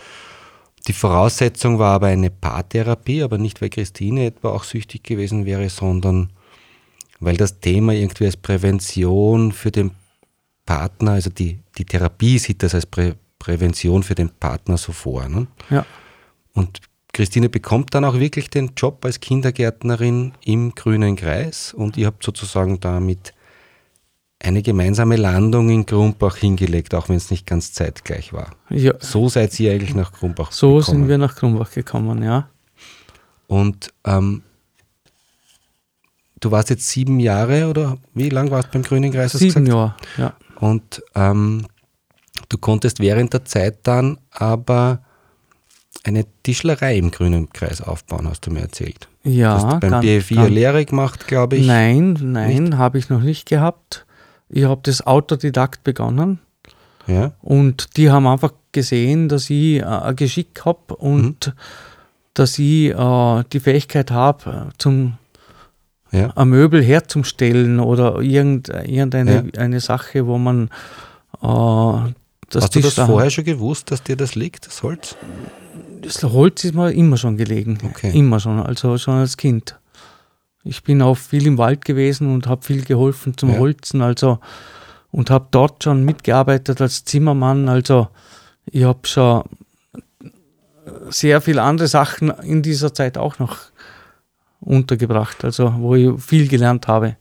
[0.88, 5.70] Die Voraussetzung war aber eine Paartherapie, aber nicht, weil Christine etwa auch süchtig gewesen wäre,
[5.70, 6.32] sondern
[7.20, 9.92] weil das Thema irgendwie als Prävention für den
[10.68, 15.30] Partner, also die, die Therapie sieht das als Prä Prävention für den Partner so vor.
[15.30, 15.46] Ne?
[15.70, 15.86] Ja.
[16.54, 16.82] Und
[17.14, 22.24] Christine bekommt dann auch wirklich den Job als Kindergärtnerin im Grünen Kreis und ihr habt
[22.24, 23.34] sozusagen damit
[24.40, 28.52] eine gemeinsame Landung in Krumbach hingelegt, auch wenn es nicht ganz zeitgleich war.
[28.70, 28.94] Ja.
[29.00, 30.84] So seid ihr eigentlich nach Krumbach so gekommen.
[30.84, 32.50] So sind wir nach Krumbach gekommen, ja.
[33.48, 34.44] Und ähm,
[36.40, 39.32] du warst jetzt sieben Jahre oder wie lange warst du beim Grünen Kreis?
[39.34, 40.36] Sieben Jahre, ja.
[40.60, 41.66] Und ähm,
[42.50, 45.02] du konntest während der Zeit dann aber
[46.04, 49.08] eine Tischlerei im Grünen Kreis aufbauen, hast du mir erzählt.
[49.24, 49.58] Ja.
[49.58, 51.68] Du hast beim BFI eine Lehre gemacht, glaube ich.
[51.68, 54.06] Nein, nein, habe ich noch nicht gehabt.
[54.50, 56.40] Ich habe das Autodidakt begonnen.
[57.08, 57.34] Ja.
[57.42, 61.54] Und die haben einfach gesehen, dass ich äh, ein Geschick habe und mhm.
[62.34, 65.18] dass ich äh, die Fähigkeit habe, zum
[66.12, 66.32] ja.
[66.36, 69.62] ein Möbel herzustellen oder irgend, irgendeine ja.
[69.62, 70.70] eine Sache, wo man
[71.42, 72.14] äh,
[72.50, 75.16] das Hast du das vorher schon gewusst, dass dir das liegt, das Holz?
[76.02, 77.78] Das Holz ist mir immer schon gelegen.
[77.84, 78.18] Okay.
[78.18, 79.78] Immer schon, also schon als Kind.
[80.64, 83.60] Ich bin auch viel im Wald gewesen und habe viel geholfen zum ja.
[83.60, 84.40] Holzen, also
[85.12, 87.70] und habe dort schon mitgearbeitet als Zimmermann.
[87.70, 88.08] Also
[88.66, 89.44] ich habe schon
[91.10, 93.58] sehr viele andere Sachen in dieser Zeit auch noch
[94.60, 97.16] untergebracht, also wo ich viel gelernt habe.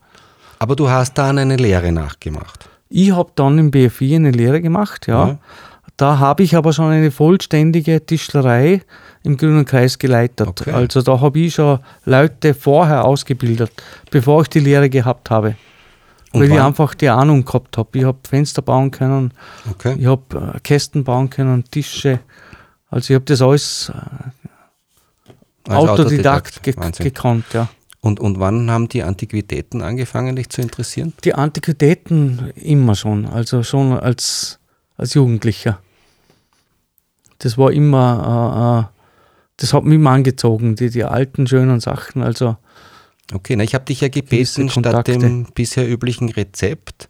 [0.59, 2.69] Aber du hast dann eine Lehre nachgemacht.
[2.89, 5.29] Ich habe dann im BFI eine Lehre gemacht, ja.
[5.29, 5.39] ja.
[5.97, 8.83] Da habe ich aber schon eine vollständige Tischlerei
[9.23, 10.47] im Grünen Kreis geleitet.
[10.47, 10.73] Okay.
[10.73, 13.73] Also da habe ich schon Leute vorher ausgebildet,
[14.11, 15.57] bevor ich die Lehre gehabt habe.
[16.33, 16.57] Und weil wann?
[16.59, 17.99] ich einfach die Ahnung gehabt habe.
[17.99, 19.33] Ich habe Fenster bauen können,
[19.71, 19.97] okay.
[19.99, 22.21] ich habe äh, Kästen bauen können, Tische.
[22.91, 23.91] Also ich habe das alles
[25.69, 26.63] Autodidakt, Autodidakt.
[26.63, 27.69] Ge gekannt, ja.
[28.01, 31.13] Und, und wann haben die Antiquitäten angefangen, dich zu interessieren?
[31.25, 34.61] Die Antiquitäten immer schon, also schon als,
[34.97, 35.81] als Jugendlicher.
[37.39, 38.97] Das war immer, äh, äh
[39.57, 42.23] das hat mich immer angezogen, die, die alten, schönen Sachen.
[42.23, 42.57] Also
[43.33, 47.09] okay, na, ich habe dich ja gebeten, statt dem bisher üblichen Rezept,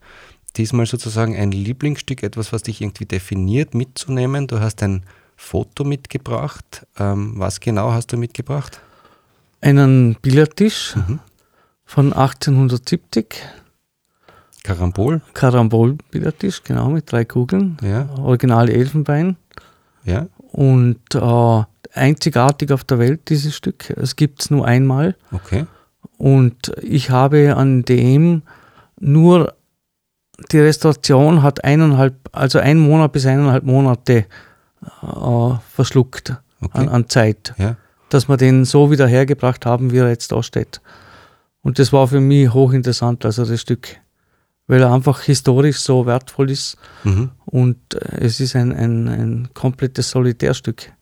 [0.57, 4.47] diesmal sozusagen ein Lieblingsstück, etwas, was dich irgendwie definiert, mitzunehmen.
[4.47, 5.05] Du hast ein
[5.37, 6.87] Foto mitgebracht.
[6.99, 8.81] Ähm, was genau hast du mitgebracht?
[9.61, 11.19] einen Billardtisch mhm.
[11.85, 13.43] von 1870.
[14.63, 15.21] Karambol?
[15.35, 17.77] Karambol-Billardtisch, genau, mit drei Kugeln.
[17.83, 18.09] Ja.
[18.19, 19.37] Original Elfenbein.
[20.05, 20.27] Ja.
[20.53, 23.91] Und äh, einzigartig auf der Welt, dieses Stück.
[23.91, 25.17] Es gibt es nur einmal.
[25.33, 25.67] Okay.
[26.17, 28.43] Und ich habe an dem
[28.99, 29.55] nur
[30.53, 34.27] die Restauration hat eineinhalb, also ein Monat bis eineinhalb Monate
[34.83, 36.79] äh, verschluckt okay.
[36.79, 37.55] an, an, Zeit.
[37.59, 37.77] Ja
[38.09, 40.81] dass wir den so wieder hergebracht haben, wie er jetzt da steht.
[41.63, 43.97] Und das war für mich hochinteressant, also das Stück,
[44.69, 47.31] weil er einfach historisch so wertvoll ist mhm.
[47.45, 50.93] und es ist ein, ein, ein komplettes Solitärstück.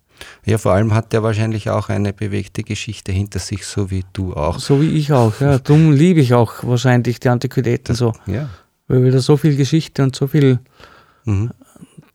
[0.47, 4.33] Ja, vor allem hat er wahrscheinlich auch eine bewegte Geschichte hinter sich, so wie du
[4.33, 4.59] auch.
[4.59, 5.59] So wie ich auch, ja.
[5.59, 8.15] Darum liebe ich auch wahrscheinlich die Antiquitäten so.
[8.27, 8.49] Ja.
[8.87, 10.61] Weil da so viel Geschichte und so viel
[11.25, 11.51] mhm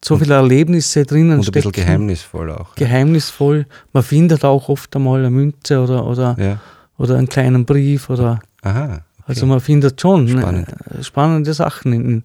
[0.04, 1.68] so viele Erlebnisse drinnen und stecken.
[1.68, 2.76] ein bisschen geheimnisvoll auch.
[2.76, 3.66] Geheimnisvoll.
[3.94, 6.60] Man findet auch oft einmal eine Münze oder, oder, ja.
[6.98, 8.10] oder einen kleinen Brief.
[8.10, 9.00] Oder, Aha, okay.
[9.26, 10.76] Also man findet schon ne, Spannend.
[11.02, 12.24] spannende Sachen in,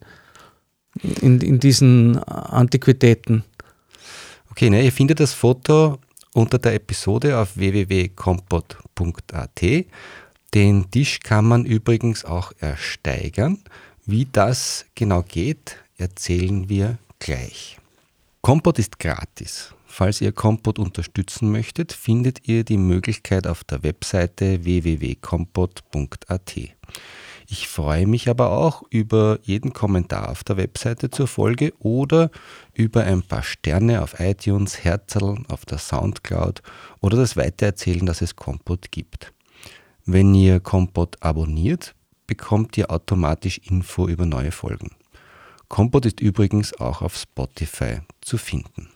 [1.21, 3.45] in, in diesen Antiquitäten.
[4.51, 5.99] Okay, ne, ihr findet das Foto
[6.33, 9.63] unter der Episode auf www.kompot.at.
[10.55, 13.59] Den Tisch kann man übrigens auch ersteigern.
[14.07, 17.79] Wie das genau geht, erzählen wir gleich.
[18.43, 19.75] Kompot ist gratis.
[19.87, 26.57] Falls ihr Kompot unterstützen möchtet, findet ihr die Möglichkeit auf der Webseite www.kompot.at.
[27.47, 32.31] Ich freue mich aber auch über jeden Kommentar auf der Webseite zur Folge oder
[32.75, 36.63] über ein paar Sterne auf iTunes, Herzl auf der Soundcloud
[37.01, 39.33] oder das Weitererzählen, dass es Kompot gibt.
[40.05, 41.95] Wenn ihr Kompot abonniert,
[42.27, 44.91] bekommt ihr automatisch Info über neue Folgen.
[45.69, 48.89] Kompot ist übrigens auch auf Spotify zu finden.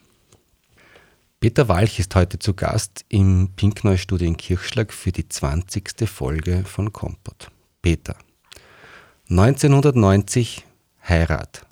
[1.41, 6.09] Peter Walch ist heute zu Gast im Pinkneu-Studio in Kirchschlag für die 20.
[6.09, 7.51] Folge von Kompott.
[7.81, 8.17] Peter,
[9.31, 10.65] 1990
[11.09, 11.65] Heirat,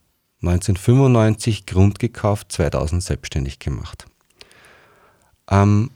[0.43, 4.07] 1995 Grund gekauft, 2000 selbstständig gemacht.
[5.51, 5.91] Ähm,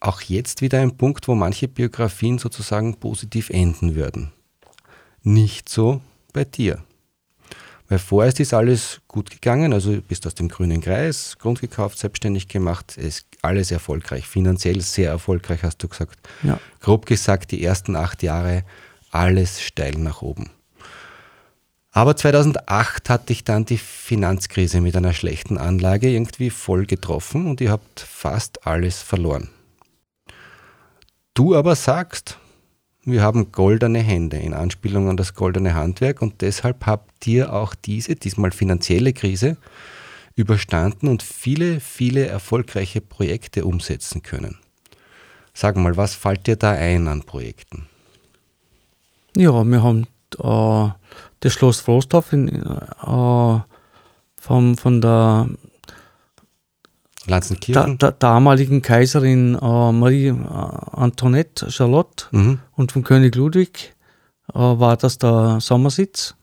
[0.00, 4.32] auch jetzt wieder ein Punkt, wo manche Biografien sozusagen positiv enden würden.
[5.22, 6.00] Nicht so
[6.32, 6.82] bei dir.
[7.88, 12.48] Weil vorerst ist alles gut gegangen, also bist aus dem grünen Kreis, Grund gekauft, selbstständig
[12.48, 16.18] gemacht, ist alles erfolgreich, finanziell sehr erfolgreich, hast du gesagt.
[16.42, 16.58] Ja.
[16.80, 18.64] Grob gesagt, die ersten acht Jahre
[19.10, 20.50] alles steil nach oben.
[21.94, 27.60] Aber 2008 hat dich dann die Finanzkrise mit einer schlechten Anlage irgendwie voll getroffen und
[27.60, 29.50] ihr habt fast alles verloren.
[31.34, 32.38] Du aber sagst,
[33.04, 37.74] wir haben goldene Hände in Anspielung an das goldene Handwerk und deshalb habt ihr auch
[37.74, 39.56] diese, diesmal finanzielle Krise,
[40.36, 44.58] überstanden und viele, viele erfolgreiche Projekte umsetzen können.
[45.52, 47.86] Sag mal, was fällt dir da ein an Projekten?
[49.36, 50.06] Ja, wir haben
[50.38, 50.90] äh,
[51.40, 53.60] das Schloss Frosthof in, äh,
[54.36, 55.48] vom, von der
[57.26, 57.98] Lanzenkirchen?
[57.98, 60.34] Der, der damaligen Kaiserin äh, Marie äh,
[60.92, 62.60] Antoinette Charlotte mhm.
[62.72, 63.94] und von König Ludwig
[64.52, 66.34] äh, war das der Sommersitz.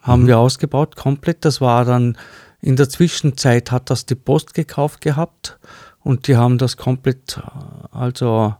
[0.00, 0.26] Haben mhm.
[0.28, 1.44] wir ausgebaut komplett.
[1.44, 2.16] Das war dann
[2.60, 5.58] in der Zwischenzeit hat das die Post gekauft gehabt
[6.00, 8.54] und die haben das komplett, äh, also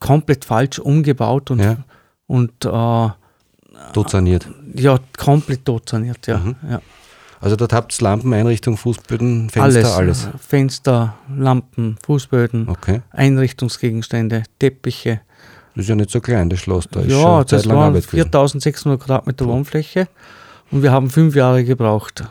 [0.00, 1.76] komplett falsch umgebaut und, ja.
[2.26, 3.08] und äh,
[3.92, 4.48] tot saniert.
[4.74, 6.38] Ja, komplett tot saniert, ja.
[6.38, 6.56] Mhm.
[6.68, 6.80] ja.
[7.40, 10.26] Also dort habt ihr Lampen, Einrichtung, Fußböden, Fenster, alles.
[10.26, 10.28] alles.
[10.40, 13.02] Fenster, Lampen, Fußböden, okay.
[13.10, 15.20] Einrichtungsgegenstände, Teppiche.
[15.74, 16.88] Das ist ja nicht so klein, das Schloss.
[16.90, 19.46] Da ist ja, das waren 4600 Quadratmeter.
[19.46, 20.08] Wohnfläche
[20.70, 22.24] und wir haben fünf Jahre gebraucht.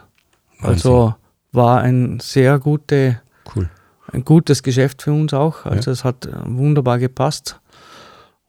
[0.59, 0.69] Wahnsinn.
[0.69, 1.15] Also
[1.51, 3.21] war ein sehr gute,
[3.55, 3.69] cool.
[4.11, 5.65] ein gutes Geschäft für uns auch.
[5.65, 5.93] Also ja.
[5.93, 7.59] es hat wunderbar gepasst.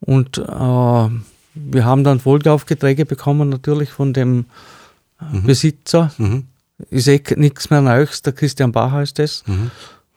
[0.01, 4.47] Und äh, wir haben dann Folgeaufträge bekommen, natürlich von dem.
[5.45, 6.13] Besitzer.
[6.19, 6.45] Mhm.
[6.91, 9.45] Ist eh nichts mehr Neues, der Christian Bacher ist das.
[9.47, 9.71] Mhm.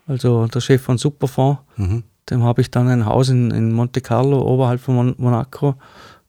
[0.08, 1.62] Also der Chef von Superfonds.
[1.78, 2.04] Mhm.
[2.30, 5.76] Dem habe ich dann ein Haus in, in Monte Carlo oberhalb von Mon Monaco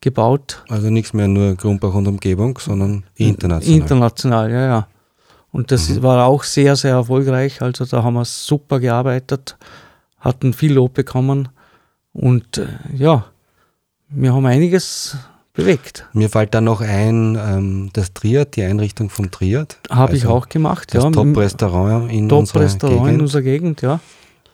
[0.00, 0.62] gebaut.
[0.68, 3.80] Also nichts mehr nur Grundbach und Umgebung, sondern international.
[3.80, 4.88] International, ja, ja.
[5.52, 6.02] Und das mhm.
[6.02, 7.60] war auch sehr, sehr erfolgreich.
[7.60, 9.56] Also da haben wir super gearbeitet,
[10.20, 11.48] hatten viel Lob bekommen.
[12.12, 13.26] Und äh, ja,
[14.08, 15.16] wir haben einiges
[15.60, 16.06] bewegt.
[16.12, 19.78] Mir fällt da noch ein, ähm, das Triad, die Einrichtung vom Triad.
[19.88, 21.10] Habe also ich auch gemacht, das ja.
[21.10, 23.14] Top-Restaurant in, Top unserer Restaurant Gegend.
[23.14, 24.00] in unserer Gegend, ja.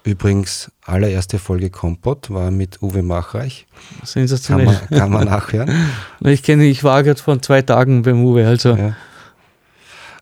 [0.04, 3.66] Übrigens, allererste Folge Kompott war mit Uwe Machreich.
[4.04, 4.66] Sensationell.
[4.66, 5.70] Kann man, kann man nachhören.
[6.20, 8.76] ich kenne, ich war gerade vor zwei Tagen beim Uwe, also.
[8.76, 8.96] Ja.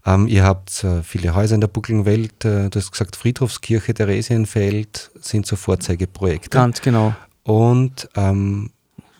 [0.07, 5.11] Ähm, ihr habt äh, viele Häuser in der Buckelnwelt, äh, du hast gesagt, Friedhofskirche, Theresienfeld
[5.21, 6.51] sind so Vorzeigeprojekte.
[6.51, 7.15] Ganz genau.
[7.43, 8.71] Und ähm,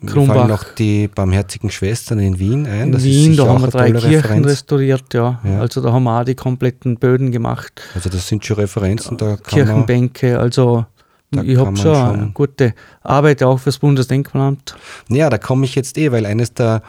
[0.05, 0.35] Krumbach.
[0.35, 2.91] Mir noch die Barmherzigen Schwestern in Wien ein.
[2.91, 4.47] Das in Wien, da haben wir drei Kirchen Referenz.
[4.47, 5.39] restauriert, ja.
[5.43, 5.59] ja.
[5.61, 7.81] Also da haben wir auch die kompletten Böden gemacht.
[7.93, 9.17] Also das sind schon Referenzen.
[9.17, 10.85] Da Kirchenbänke, man, also
[11.31, 14.75] ich habe schon, schon gute Arbeit auch fürs Bundesdenkmalamt.
[15.09, 16.81] Ja, da komme ich jetzt eh, weil eines der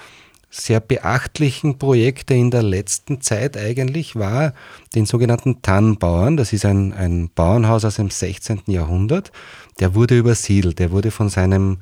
[0.50, 4.54] sehr beachtlichen Projekte in der letzten Zeit eigentlich war
[4.94, 6.36] den sogenannten Tannbauern.
[6.36, 8.62] Das ist ein, ein Bauernhaus aus dem 16.
[8.66, 9.32] Jahrhundert.
[9.80, 10.78] Der wurde übersiedelt.
[10.78, 11.78] Der wurde von seinem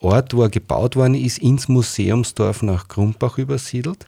[0.00, 4.06] Ort, wo er gebaut worden ist, ins Museumsdorf nach Grumbach übersiedelt.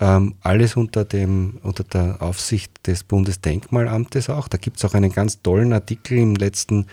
[0.00, 4.48] Ähm, alles unter, dem, unter der Aufsicht des Bundesdenkmalamtes auch.
[4.48, 6.86] Da gibt es auch einen ganz tollen Artikel im letzten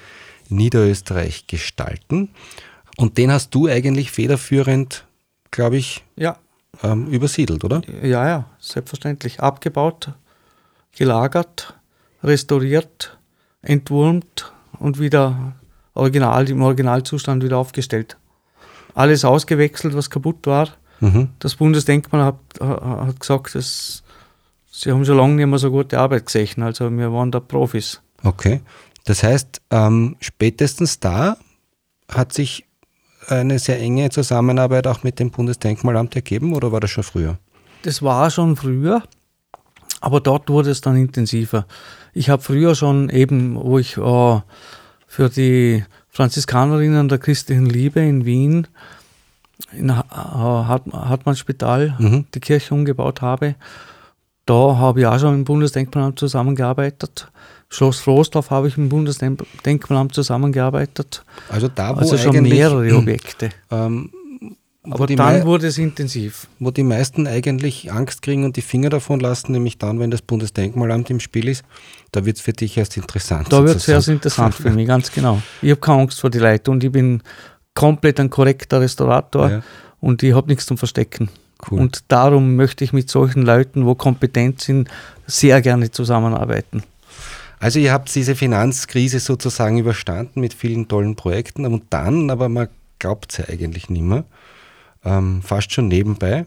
[0.50, 2.30] Niederösterreich gestalten.
[2.98, 5.06] Und den hast du eigentlich federführend,
[5.52, 6.38] glaube ich, ja.
[6.84, 7.82] ähm, übersiedelt, oder?
[8.02, 9.40] Ja, ja, selbstverständlich.
[9.40, 10.12] Abgebaut,
[10.98, 11.76] gelagert,
[12.24, 13.18] restauriert,
[13.62, 15.54] entwurmt und wieder
[15.94, 18.18] original, im Originalzustand wieder aufgestellt
[18.96, 20.70] alles ausgewechselt, was kaputt war.
[21.02, 21.30] Mhm.
[21.40, 24.04] Das Bundesdenkmal hat, hat gesagt, dass
[24.72, 26.64] sie haben schon lange nicht mehr so gute Arbeit gesehen.
[26.64, 28.02] Also wir waren da Profis.
[28.24, 28.62] Okay.
[29.04, 31.38] Das heißt, ähm, spätestens da
[32.10, 32.66] hat sich
[33.28, 37.38] eine sehr enge Zusammenarbeit auch mit dem Bundesdenkmalamt ergeben oder war das schon früher?
[37.84, 39.04] Das war schon früher,
[40.02, 41.66] aber dort wurde es dann intensiver.
[42.14, 44.42] Ich habe früher schon eben, wo ich äh,
[45.08, 45.84] für die
[46.16, 48.68] Franziskanerinnen der christlichen Liebe in Wien
[49.74, 52.26] in Hartmann-Spital mhm.
[52.34, 53.56] die Kirche umgebaut habe.
[54.46, 57.30] Da habe ich auch schon im Bundesdenkmalamt zusammengearbeitet.
[57.68, 61.26] Schloss Floßdorf habe ich im Bundesdenkmalamt zusammengearbeitet.
[61.50, 63.50] Also da, wo also schon mehrere Objekte.
[63.70, 64.10] Ähm,
[64.90, 66.48] Aber dann wurde es intensiv.
[66.60, 70.22] Wo die meisten eigentlich Angst kriegen und die Finger davon lassen, nämlich dann, wenn das
[70.22, 71.64] Bundesdenkmalamt im Spiel ist,
[72.12, 73.52] da wird es für dich erst interessant.
[73.52, 75.42] Da wird es erst interessant für mich, ganz genau.
[75.62, 77.22] Ich habe keine Angst vor die Leute und ich bin
[77.74, 79.64] komplett ein korrekter Restaurator ja.
[80.00, 81.30] und ich habe nichts zum Verstecken.
[81.70, 81.80] Cool.
[81.80, 84.90] Und darum möchte ich mit solchen Leuten, wo kompetent sind,
[85.26, 86.84] sehr gerne zusammenarbeiten.
[87.60, 92.68] Also ihr habt diese Finanzkrise sozusagen überstanden mit vielen tollen Projekten und dann, aber man
[93.00, 94.26] glaubt es ja eigentlich nicht mehr,
[95.06, 96.46] ähm, fast schon nebenbei,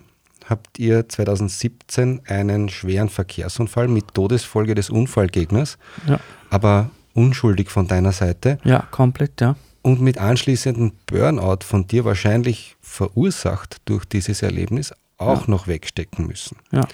[0.49, 6.21] habt ihr 2017 einen schweren Verkehrsunfall mit Todesfolge des Unfallgegners, ja.
[6.51, 8.59] aber unschuldig von deiner Seite.
[8.65, 9.57] Ja, komplett, ja.
[9.83, 15.51] Und mit anschließendem Burnout von dir wahrscheinlich verursacht durch dieses Erlebnis auch ja.
[15.51, 16.57] noch wegstecken müssen.
[16.73, 16.87] Ja.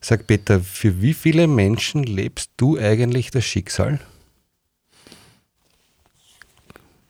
[0.00, 4.00] Sag Peter, für wie viele Menschen lebst du eigentlich das Schicksal?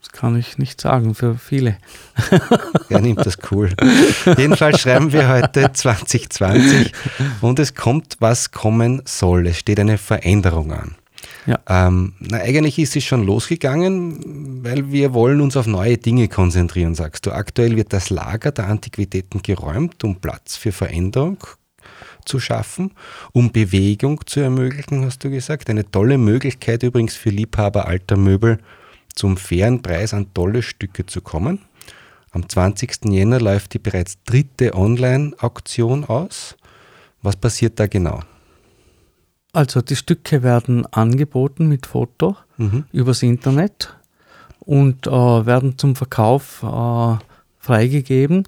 [0.11, 1.77] kann ich nicht sagen, für viele.
[2.89, 3.69] Er nimmt das cool.
[4.37, 6.91] Jedenfalls schreiben wir heute 2020
[7.41, 9.47] und es kommt, was kommen soll.
[9.47, 10.95] Es steht eine Veränderung an.
[11.45, 11.59] Ja.
[11.67, 16.95] Ähm, na, eigentlich ist es schon losgegangen, weil wir wollen uns auf neue Dinge konzentrieren,
[16.95, 17.31] sagst du.
[17.31, 21.37] Aktuell wird das Lager der Antiquitäten geräumt, um Platz für Veränderung
[22.25, 22.91] zu schaffen,
[23.31, 25.69] um Bewegung zu ermöglichen, hast du gesagt.
[25.69, 28.59] Eine tolle Möglichkeit übrigens für Liebhaber alter Möbel,
[29.15, 31.59] zum fairen Preis an tolle Stücke zu kommen.
[32.31, 33.05] Am 20.
[33.05, 36.55] Jänner läuft die bereits dritte Online-Auktion aus.
[37.21, 38.21] Was passiert da genau?
[39.53, 42.85] Also die Stücke werden angeboten mit Foto mhm.
[42.93, 43.93] übers Internet
[44.59, 47.17] und äh, werden zum Verkauf äh,
[47.59, 48.47] freigegeben.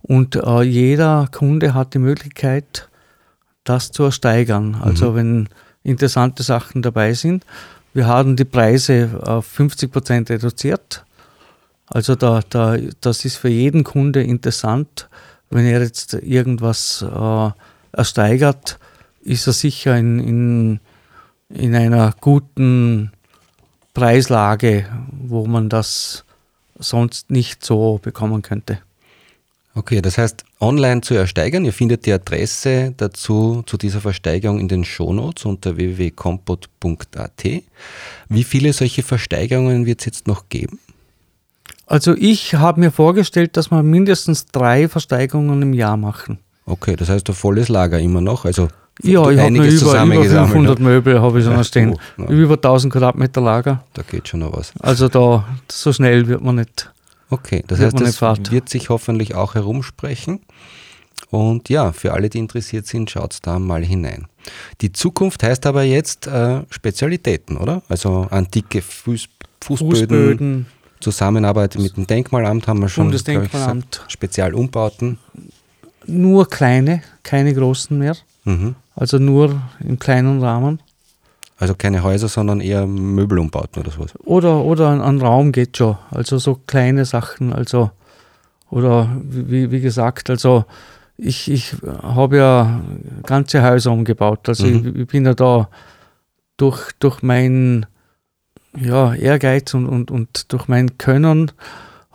[0.00, 2.88] Und äh, jeder Kunde hat die Möglichkeit,
[3.64, 4.76] das zu ersteigern.
[4.80, 5.14] Also mhm.
[5.16, 5.48] wenn
[5.82, 7.44] interessante Sachen dabei sind.
[7.98, 11.04] Wir haben die Preise auf 50 Prozent reduziert.
[11.88, 15.08] Also da, da, das ist für jeden Kunde interessant.
[15.50, 17.50] Wenn er jetzt irgendwas äh,
[17.90, 18.78] ersteigert,
[19.22, 20.80] ist er sicher in, in,
[21.48, 23.10] in einer guten
[23.94, 26.24] Preislage, wo man das
[26.78, 28.78] sonst nicht so bekommen könnte.
[29.74, 34.68] Okay, das heißt, online zu ersteigern, ihr findet die Adresse dazu zu dieser Versteigerung in
[34.68, 37.44] den Shownotes unter www.compot.at.
[38.28, 40.78] Wie viele solche Versteigerungen wird es jetzt noch geben?
[41.86, 46.38] Also ich habe mir vorgestellt, dass wir mindestens drei Versteigerungen im Jahr machen.
[46.66, 48.68] Okay, das heißt ein volles Lager immer noch, also
[49.02, 51.96] ja, ich habe über, über 500 Möbel habe ich schon ja, stehen.
[52.18, 53.84] Oh, über 1000 Quadratmeter Lager.
[53.94, 54.72] Da geht schon noch was.
[54.80, 56.90] Also da, so schnell wird man nicht
[57.30, 60.40] Okay, das heißt, das wird sich hoffentlich auch herumsprechen.
[61.30, 64.26] Und ja, für alle, die interessiert sind, schaut da mal hinein.
[64.80, 67.82] Die Zukunft heißt aber jetzt äh, Spezialitäten, oder?
[67.88, 69.28] Also antike Fuß,
[69.62, 70.66] Fußböden, Fußböden,
[71.00, 73.04] Zusammenarbeit mit dem Denkmalamt haben wir schon.
[73.04, 73.90] Bundesdenkmalamt.
[73.90, 75.18] Gesagt, Spezialumbauten.
[76.06, 78.16] Nur kleine, keine großen mehr.
[78.44, 78.74] Mhm.
[78.94, 80.80] Also nur im kleinen Rahmen.
[81.58, 84.14] Also keine Häuser, sondern eher Möbelumbauten oder sowas.
[84.24, 85.98] Oder, oder ein, ein Raum geht schon.
[86.10, 87.52] Also so kleine Sachen.
[87.52, 87.90] Also,
[88.70, 90.64] oder wie, wie gesagt, also
[91.16, 92.80] ich, ich habe ja
[93.24, 94.48] ganze Häuser umgebaut.
[94.48, 94.92] Also mhm.
[94.94, 95.68] ich, ich, bin ja da
[96.56, 97.86] durch, durch mein
[98.76, 101.50] ja, Ehrgeiz und, und, und durch mein Können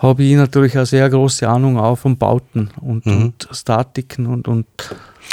[0.04, 3.24] habe ich natürlich eine sehr große Ahnung auch von Bauten und, mhm.
[3.24, 4.68] und Statiken und, und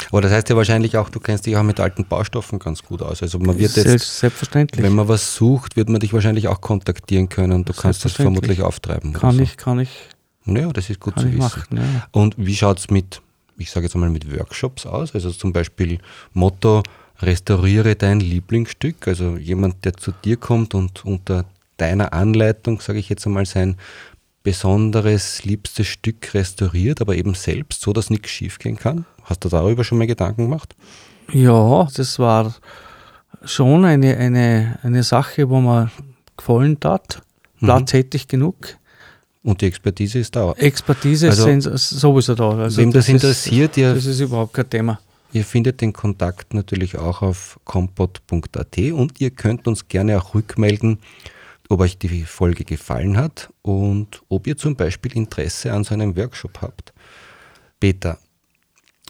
[0.09, 3.01] aber das heißt ja wahrscheinlich auch, du kennst dich auch mit alten Baustoffen ganz gut
[3.01, 3.21] aus.
[3.21, 4.83] Also man wird jetzt, selbstverständlich.
[4.83, 8.61] wenn man was sucht, wird man dich wahrscheinlich auch kontaktieren können du kannst das vermutlich
[8.61, 9.13] auftreiben.
[9.13, 9.43] Kann so.
[9.43, 9.89] ich, kann ich.
[10.45, 11.37] Ja, das ist gut zu wissen.
[11.37, 12.07] Machen, ja.
[12.11, 13.21] Und wie schaut es mit,
[13.57, 15.13] ich sage jetzt mal, mit Workshops aus?
[15.13, 15.99] Also zum Beispiel
[16.33, 16.81] Motto,
[17.21, 19.07] restauriere dein Lieblingsstück.
[19.07, 21.45] Also jemand, der zu dir kommt und unter
[21.77, 23.75] deiner Anleitung, sage ich jetzt einmal, sein
[24.43, 29.05] besonderes, liebstes Stück restauriert, aber eben selbst, so dass nichts schiefgehen kann?
[29.23, 30.75] Hast du darüber schon mal Gedanken gemacht?
[31.31, 32.53] Ja, das war
[33.45, 35.91] schon eine, eine, eine Sache, wo mir
[36.37, 37.21] gefallen hat.
[37.59, 37.65] Mhm.
[37.65, 37.97] Platz mhm.
[37.97, 38.77] hätte ich genug.
[39.43, 40.51] Und die Expertise ist da.
[40.53, 42.49] Expertise also, ist sowieso da.
[42.51, 44.99] Also wem das, das interessiert, ist, ihr, das ist überhaupt kein Thema.
[45.33, 50.99] Ihr findet den Kontakt natürlich auch auf kompot.at und ihr könnt uns gerne auch rückmelden,
[51.71, 56.17] ob euch die Folge gefallen hat und ob ihr zum Beispiel Interesse an so einem
[56.17, 56.93] Workshop habt.
[57.79, 58.17] Peter,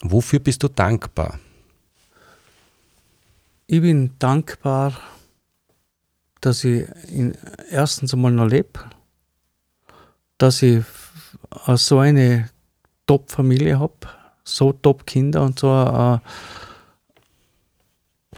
[0.03, 1.39] wofür bist du dankbar?
[3.65, 4.93] Ich bin dankbar,
[6.39, 6.87] dass ich
[7.71, 8.79] erstens einmal noch lebe,
[10.37, 10.83] dass ich
[11.75, 12.51] so eine
[13.07, 14.07] Top-Familie habe,
[14.43, 15.67] so Top-Kinder und so.
[15.67, 16.19] Äh,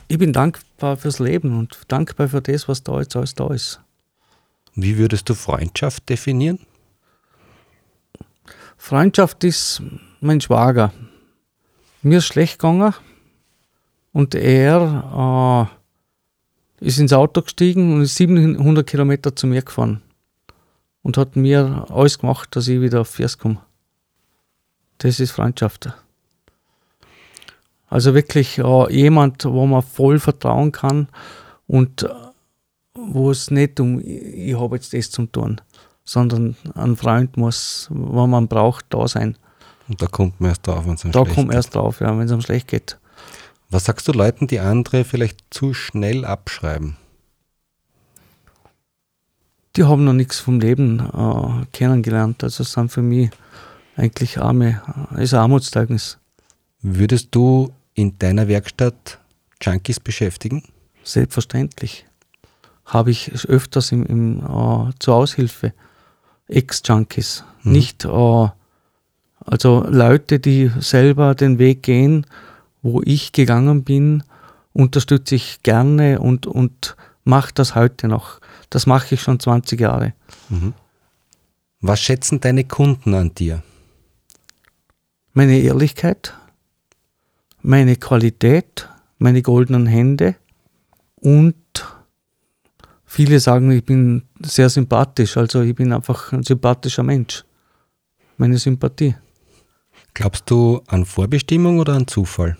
[0.07, 3.81] ich bin dankbar fürs Leben und dankbar für das, was da jetzt alles da ist.
[4.75, 6.59] Wie würdest du Freundschaft definieren?
[8.77, 9.81] Freundschaft ist
[10.19, 10.91] mein Schwager.
[12.01, 12.93] Mir ist schlecht gegangen
[14.11, 15.69] und er
[16.81, 20.01] äh, ist ins Auto gestiegen und ist 700 Kilometer zu mir gefahren
[21.01, 23.61] und hat mir alles gemacht, dass ich wieder auf Vers komme.
[24.97, 25.93] Das ist Freundschaft.
[27.89, 31.09] Also wirklich äh, jemand, wo man voll vertrauen kann
[31.67, 32.09] und
[32.95, 35.61] wo es nicht um, ich habe jetzt das zum tun,
[36.03, 39.37] sondern ein Freund muss, wenn man braucht, da sein.
[39.87, 41.33] Und da kommt man erst drauf, wenn es einem da schlecht geht.
[41.33, 42.97] Da kommt man erst drauf, ja, wenn es einem schlecht geht.
[43.69, 46.95] Was sagst du Leuten, die andere vielleicht zu schnell abschreiben?
[49.75, 52.43] Die haben noch nichts vom Leben äh, kennengelernt.
[52.43, 53.31] Also sind für mich
[53.95, 54.81] eigentlich arme,
[55.17, 56.19] ist ein Armutszeugnis.
[56.81, 59.19] Würdest du in deiner Werkstatt
[59.61, 60.63] Junkies beschäftigen?
[61.03, 62.05] Selbstverständlich.
[62.85, 65.73] Habe ich öfters im, im, äh, zur Aushilfe.
[66.47, 67.43] Ex-Junkies.
[67.63, 67.71] Mhm.
[67.71, 68.47] Nicht, äh,
[69.45, 72.25] also Leute, die selber den Weg gehen,
[72.81, 74.23] wo ich gegangen bin,
[74.73, 78.39] unterstütze ich gerne und, und mache das heute noch.
[78.69, 80.13] Das mache ich schon 20 Jahre.
[80.49, 80.73] Mhm.
[81.81, 83.61] Was schätzen deine Kunden an dir?
[85.33, 86.33] Meine Ehrlichkeit,
[87.61, 90.35] meine Qualität, meine goldenen Hände
[91.15, 91.55] und
[93.13, 97.45] viele sagen, ich bin sehr sympathisch, also ich bin einfach ein sympathischer Mensch.
[98.37, 99.15] Meine Sympathie.
[100.15, 102.57] Glaubst du an Vorbestimmung oder an Zufall?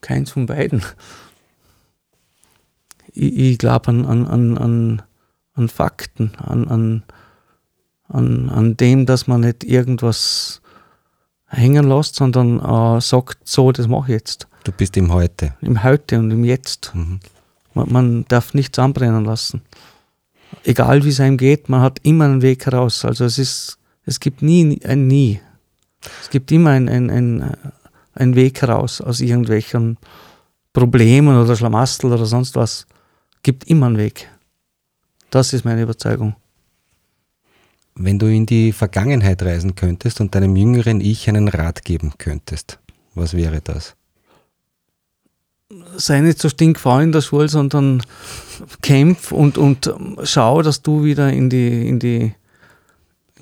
[0.00, 0.82] Keins von beiden.
[3.12, 5.02] Ich, ich glaube an, an, an,
[5.52, 7.02] an, Fakten, an, an,
[8.08, 10.62] an, an dem, dass man nicht irgendwas
[11.46, 14.48] hängen lässt, sondern äh, sagt, so, das mache ich jetzt.
[14.64, 15.54] Du bist im Heute.
[15.60, 16.94] Im Heute und im Jetzt.
[16.94, 17.20] Mhm.
[17.74, 19.62] Man, darf nichts anbrennen lassen.
[20.64, 23.04] Egal wie es einem geht, man hat immer einen Weg heraus.
[23.04, 25.40] Also es ist, es gibt nie ein Nie.
[26.20, 27.56] Es gibt immer ein, ein, ein,
[28.14, 29.98] ein Weg heraus aus irgendwelchen
[30.72, 32.86] Problemen oder Schlamastel oder sonst was.
[33.36, 34.28] Es gibt immer einen Weg.
[35.30, 36.34] Das ist meine Überzeugung.
[37.94, 42.78] Wenn du in die Vergangenheit reisen könntest und deinem jüngeren Ich einen Rat geben könntest,
[43.14, 43.94] was wäre das?
[45.96, 48.02] Sei nicht so stinkfaul in der Schule, sondern
[48.82, 49.92] kämpf und, und
[50.24, 52.32] schau, dass du wieder in die, in die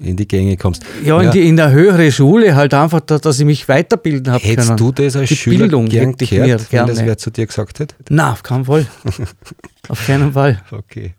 [0.00, 0.82] in die Gänge kommst.
[1.04, 1.28] Ja, ja.
[1.28, 4.68] In, die, in der höhere Schule halt einfach, dass, dass ich mich weiterbilden habe Hättest
[4.68, 4.78] können.
[4.78, 6.92] du das als die Schüler Bildung gern gehört, mir wenn gerne.
[6.94, 7.94] das wer zu dir gesagt hätte?
[8.08, 8.86] Na, auf keinen Fall.
[9.88, 10.62] auf keinen Fall.
[10.70, 11.14] Okay.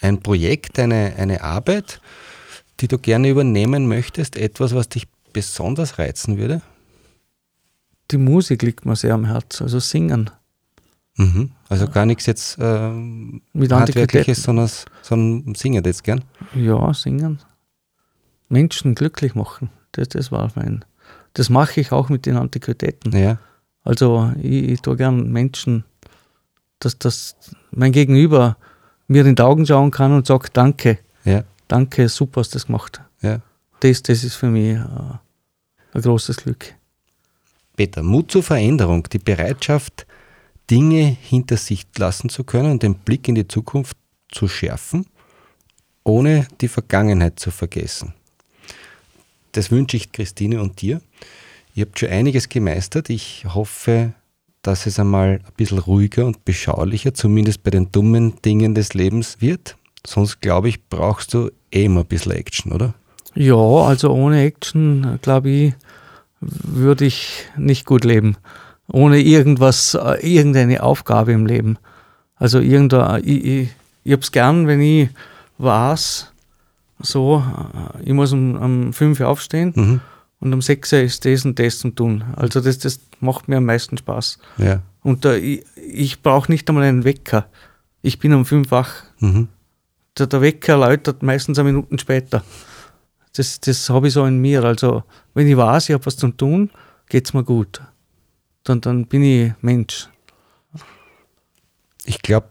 [0.00, 2.00] Ein Projekt, eine, eine Arbeit,
[2.80, 4.36] die du gerne übernehmen möchtest?
[4.36, 6.60] Etwas, was dich besonders reizen würde?
[8.10, 10.30] Die Musik liegt mir sehr am Herzen, also singen.
[11.16, 11.52] Mhm.
[11.68, 14.68] Also gar nichts jetzt äh, Mit handwerkliches, sondern,
[15.02, 16.22] sondern singen jetzt gern?
[16.54, 17.40] Ja, singen.
[18.48, 19.70] Menschen glücklich machen.
[19.92, 20.84] Das, das war mein.
[21.34, 23.16] Das mache ich auch mit den Antiquitäten.
[23.16, 23.38] Ja.
[23.82, 25.84] Also ich, ich tue gern Menschen,
[26.78, 27.36] dass, dass
[27.70, 28.56] mein Gegenüber
[29.06, 30.98] mir in die Augen schauen kann und sagt Danke.
[31.24, 33.00] Ja danke, super hast du das gemacht.
[33.20, 33.40] Ja.
[33.80, 34.78] Das, das ist für mich äh,
[35.92, 36.74] ein großes Glück.
[37.76, 40.06] Peter, Mut zur Veränderung, die Bereitschaft,
[40.70, 43.96] Dinge hinter sich lassen zu können und den Blick in die Zukunft
[44.30, 45.06] zu schärfen,
[46.04, 48.14] ohne die Vergangenheit zu vergessen.
[49.52, 51.00] Das wünsche ich Christine und dir.
[51.74, 53.10] Ihr habt schon einiges gemeistert.
[53.10, 54.14] Ich hoffe,
[54.62, 59.40] dass es einmal ein bisschen ruhiger und beschaulicher, zumindest bei den dummen Dingen des Lebens
[59.40, 59.76] wird.
[60.06, 62.94] Sonst, glaube ich, brauchst du eh immer ein bisschen Action, oder?
[63.34, 65.74] Ja, also ohne Action, glaube ich,
[66.62, 68.36] würde ich nicht gut leben.
[68.86, 71.78] Ohne irgendwas, äh, irgendeine Aufgabe im Leben.
[72.36, 73.68] Also irgendein, ich, ich,
[74.04, 75.08] ich habe es gern, wenn ich
[75.58, 76.32] weiß,
[77.00, 77.42] so,
[77.96, 80.00] äh, ich muss um, um 5 Uhr aufstehen mhm.
[80.40, 82.24] und um 6 Uhr ist das und das zum tun.
[82.36, 84.38] Also das, das macht mir am meisten Spaß.
[84.58, 84.82] Ja.
[85.02, 87.46] Und uh, ich, ich brauche nicht einmal einen Wecker.
[88.02, 89.04] Ich bin um 5 wach.
[89.20, 89.48] Mhm
[90.18, 92.42] der, der Wecker läutet meistens eine Minute später.
[93.36, 94.64] Das, das habe ich so in mir.
[94.64, 95.02] Also,
[95.34, 96.70] wenn ich weiß, ich habe was zu tun,
[97.08, 97.82] geht es mir gut.
[98.62, 100.08] Dann, dann bin ich Mensch.
[102.04, 102.48] Ich glaube,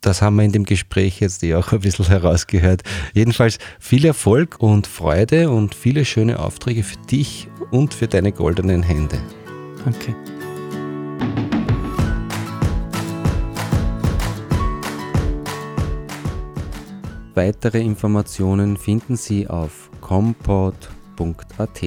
[0.00, 2.82] das haben wir in dem Gespräch jetzt eh auch ein bisschen herausgehört.
[3.14, 8.82] Jedenfalls viel Erfolg und Freude und viele schöne Aufträge für dich und für deine goldenen
[8.82, 9.18] Hände.
[9.84, 10.14] Danke.
[17.34, 21.80] Weitere Informationen finden Sie auf compod.at.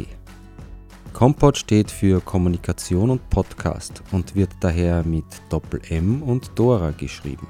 [1.13, 7.47] Compod steht für Kommunikation und Podcast und wird daher mit Doppel M und Dora geschrieben.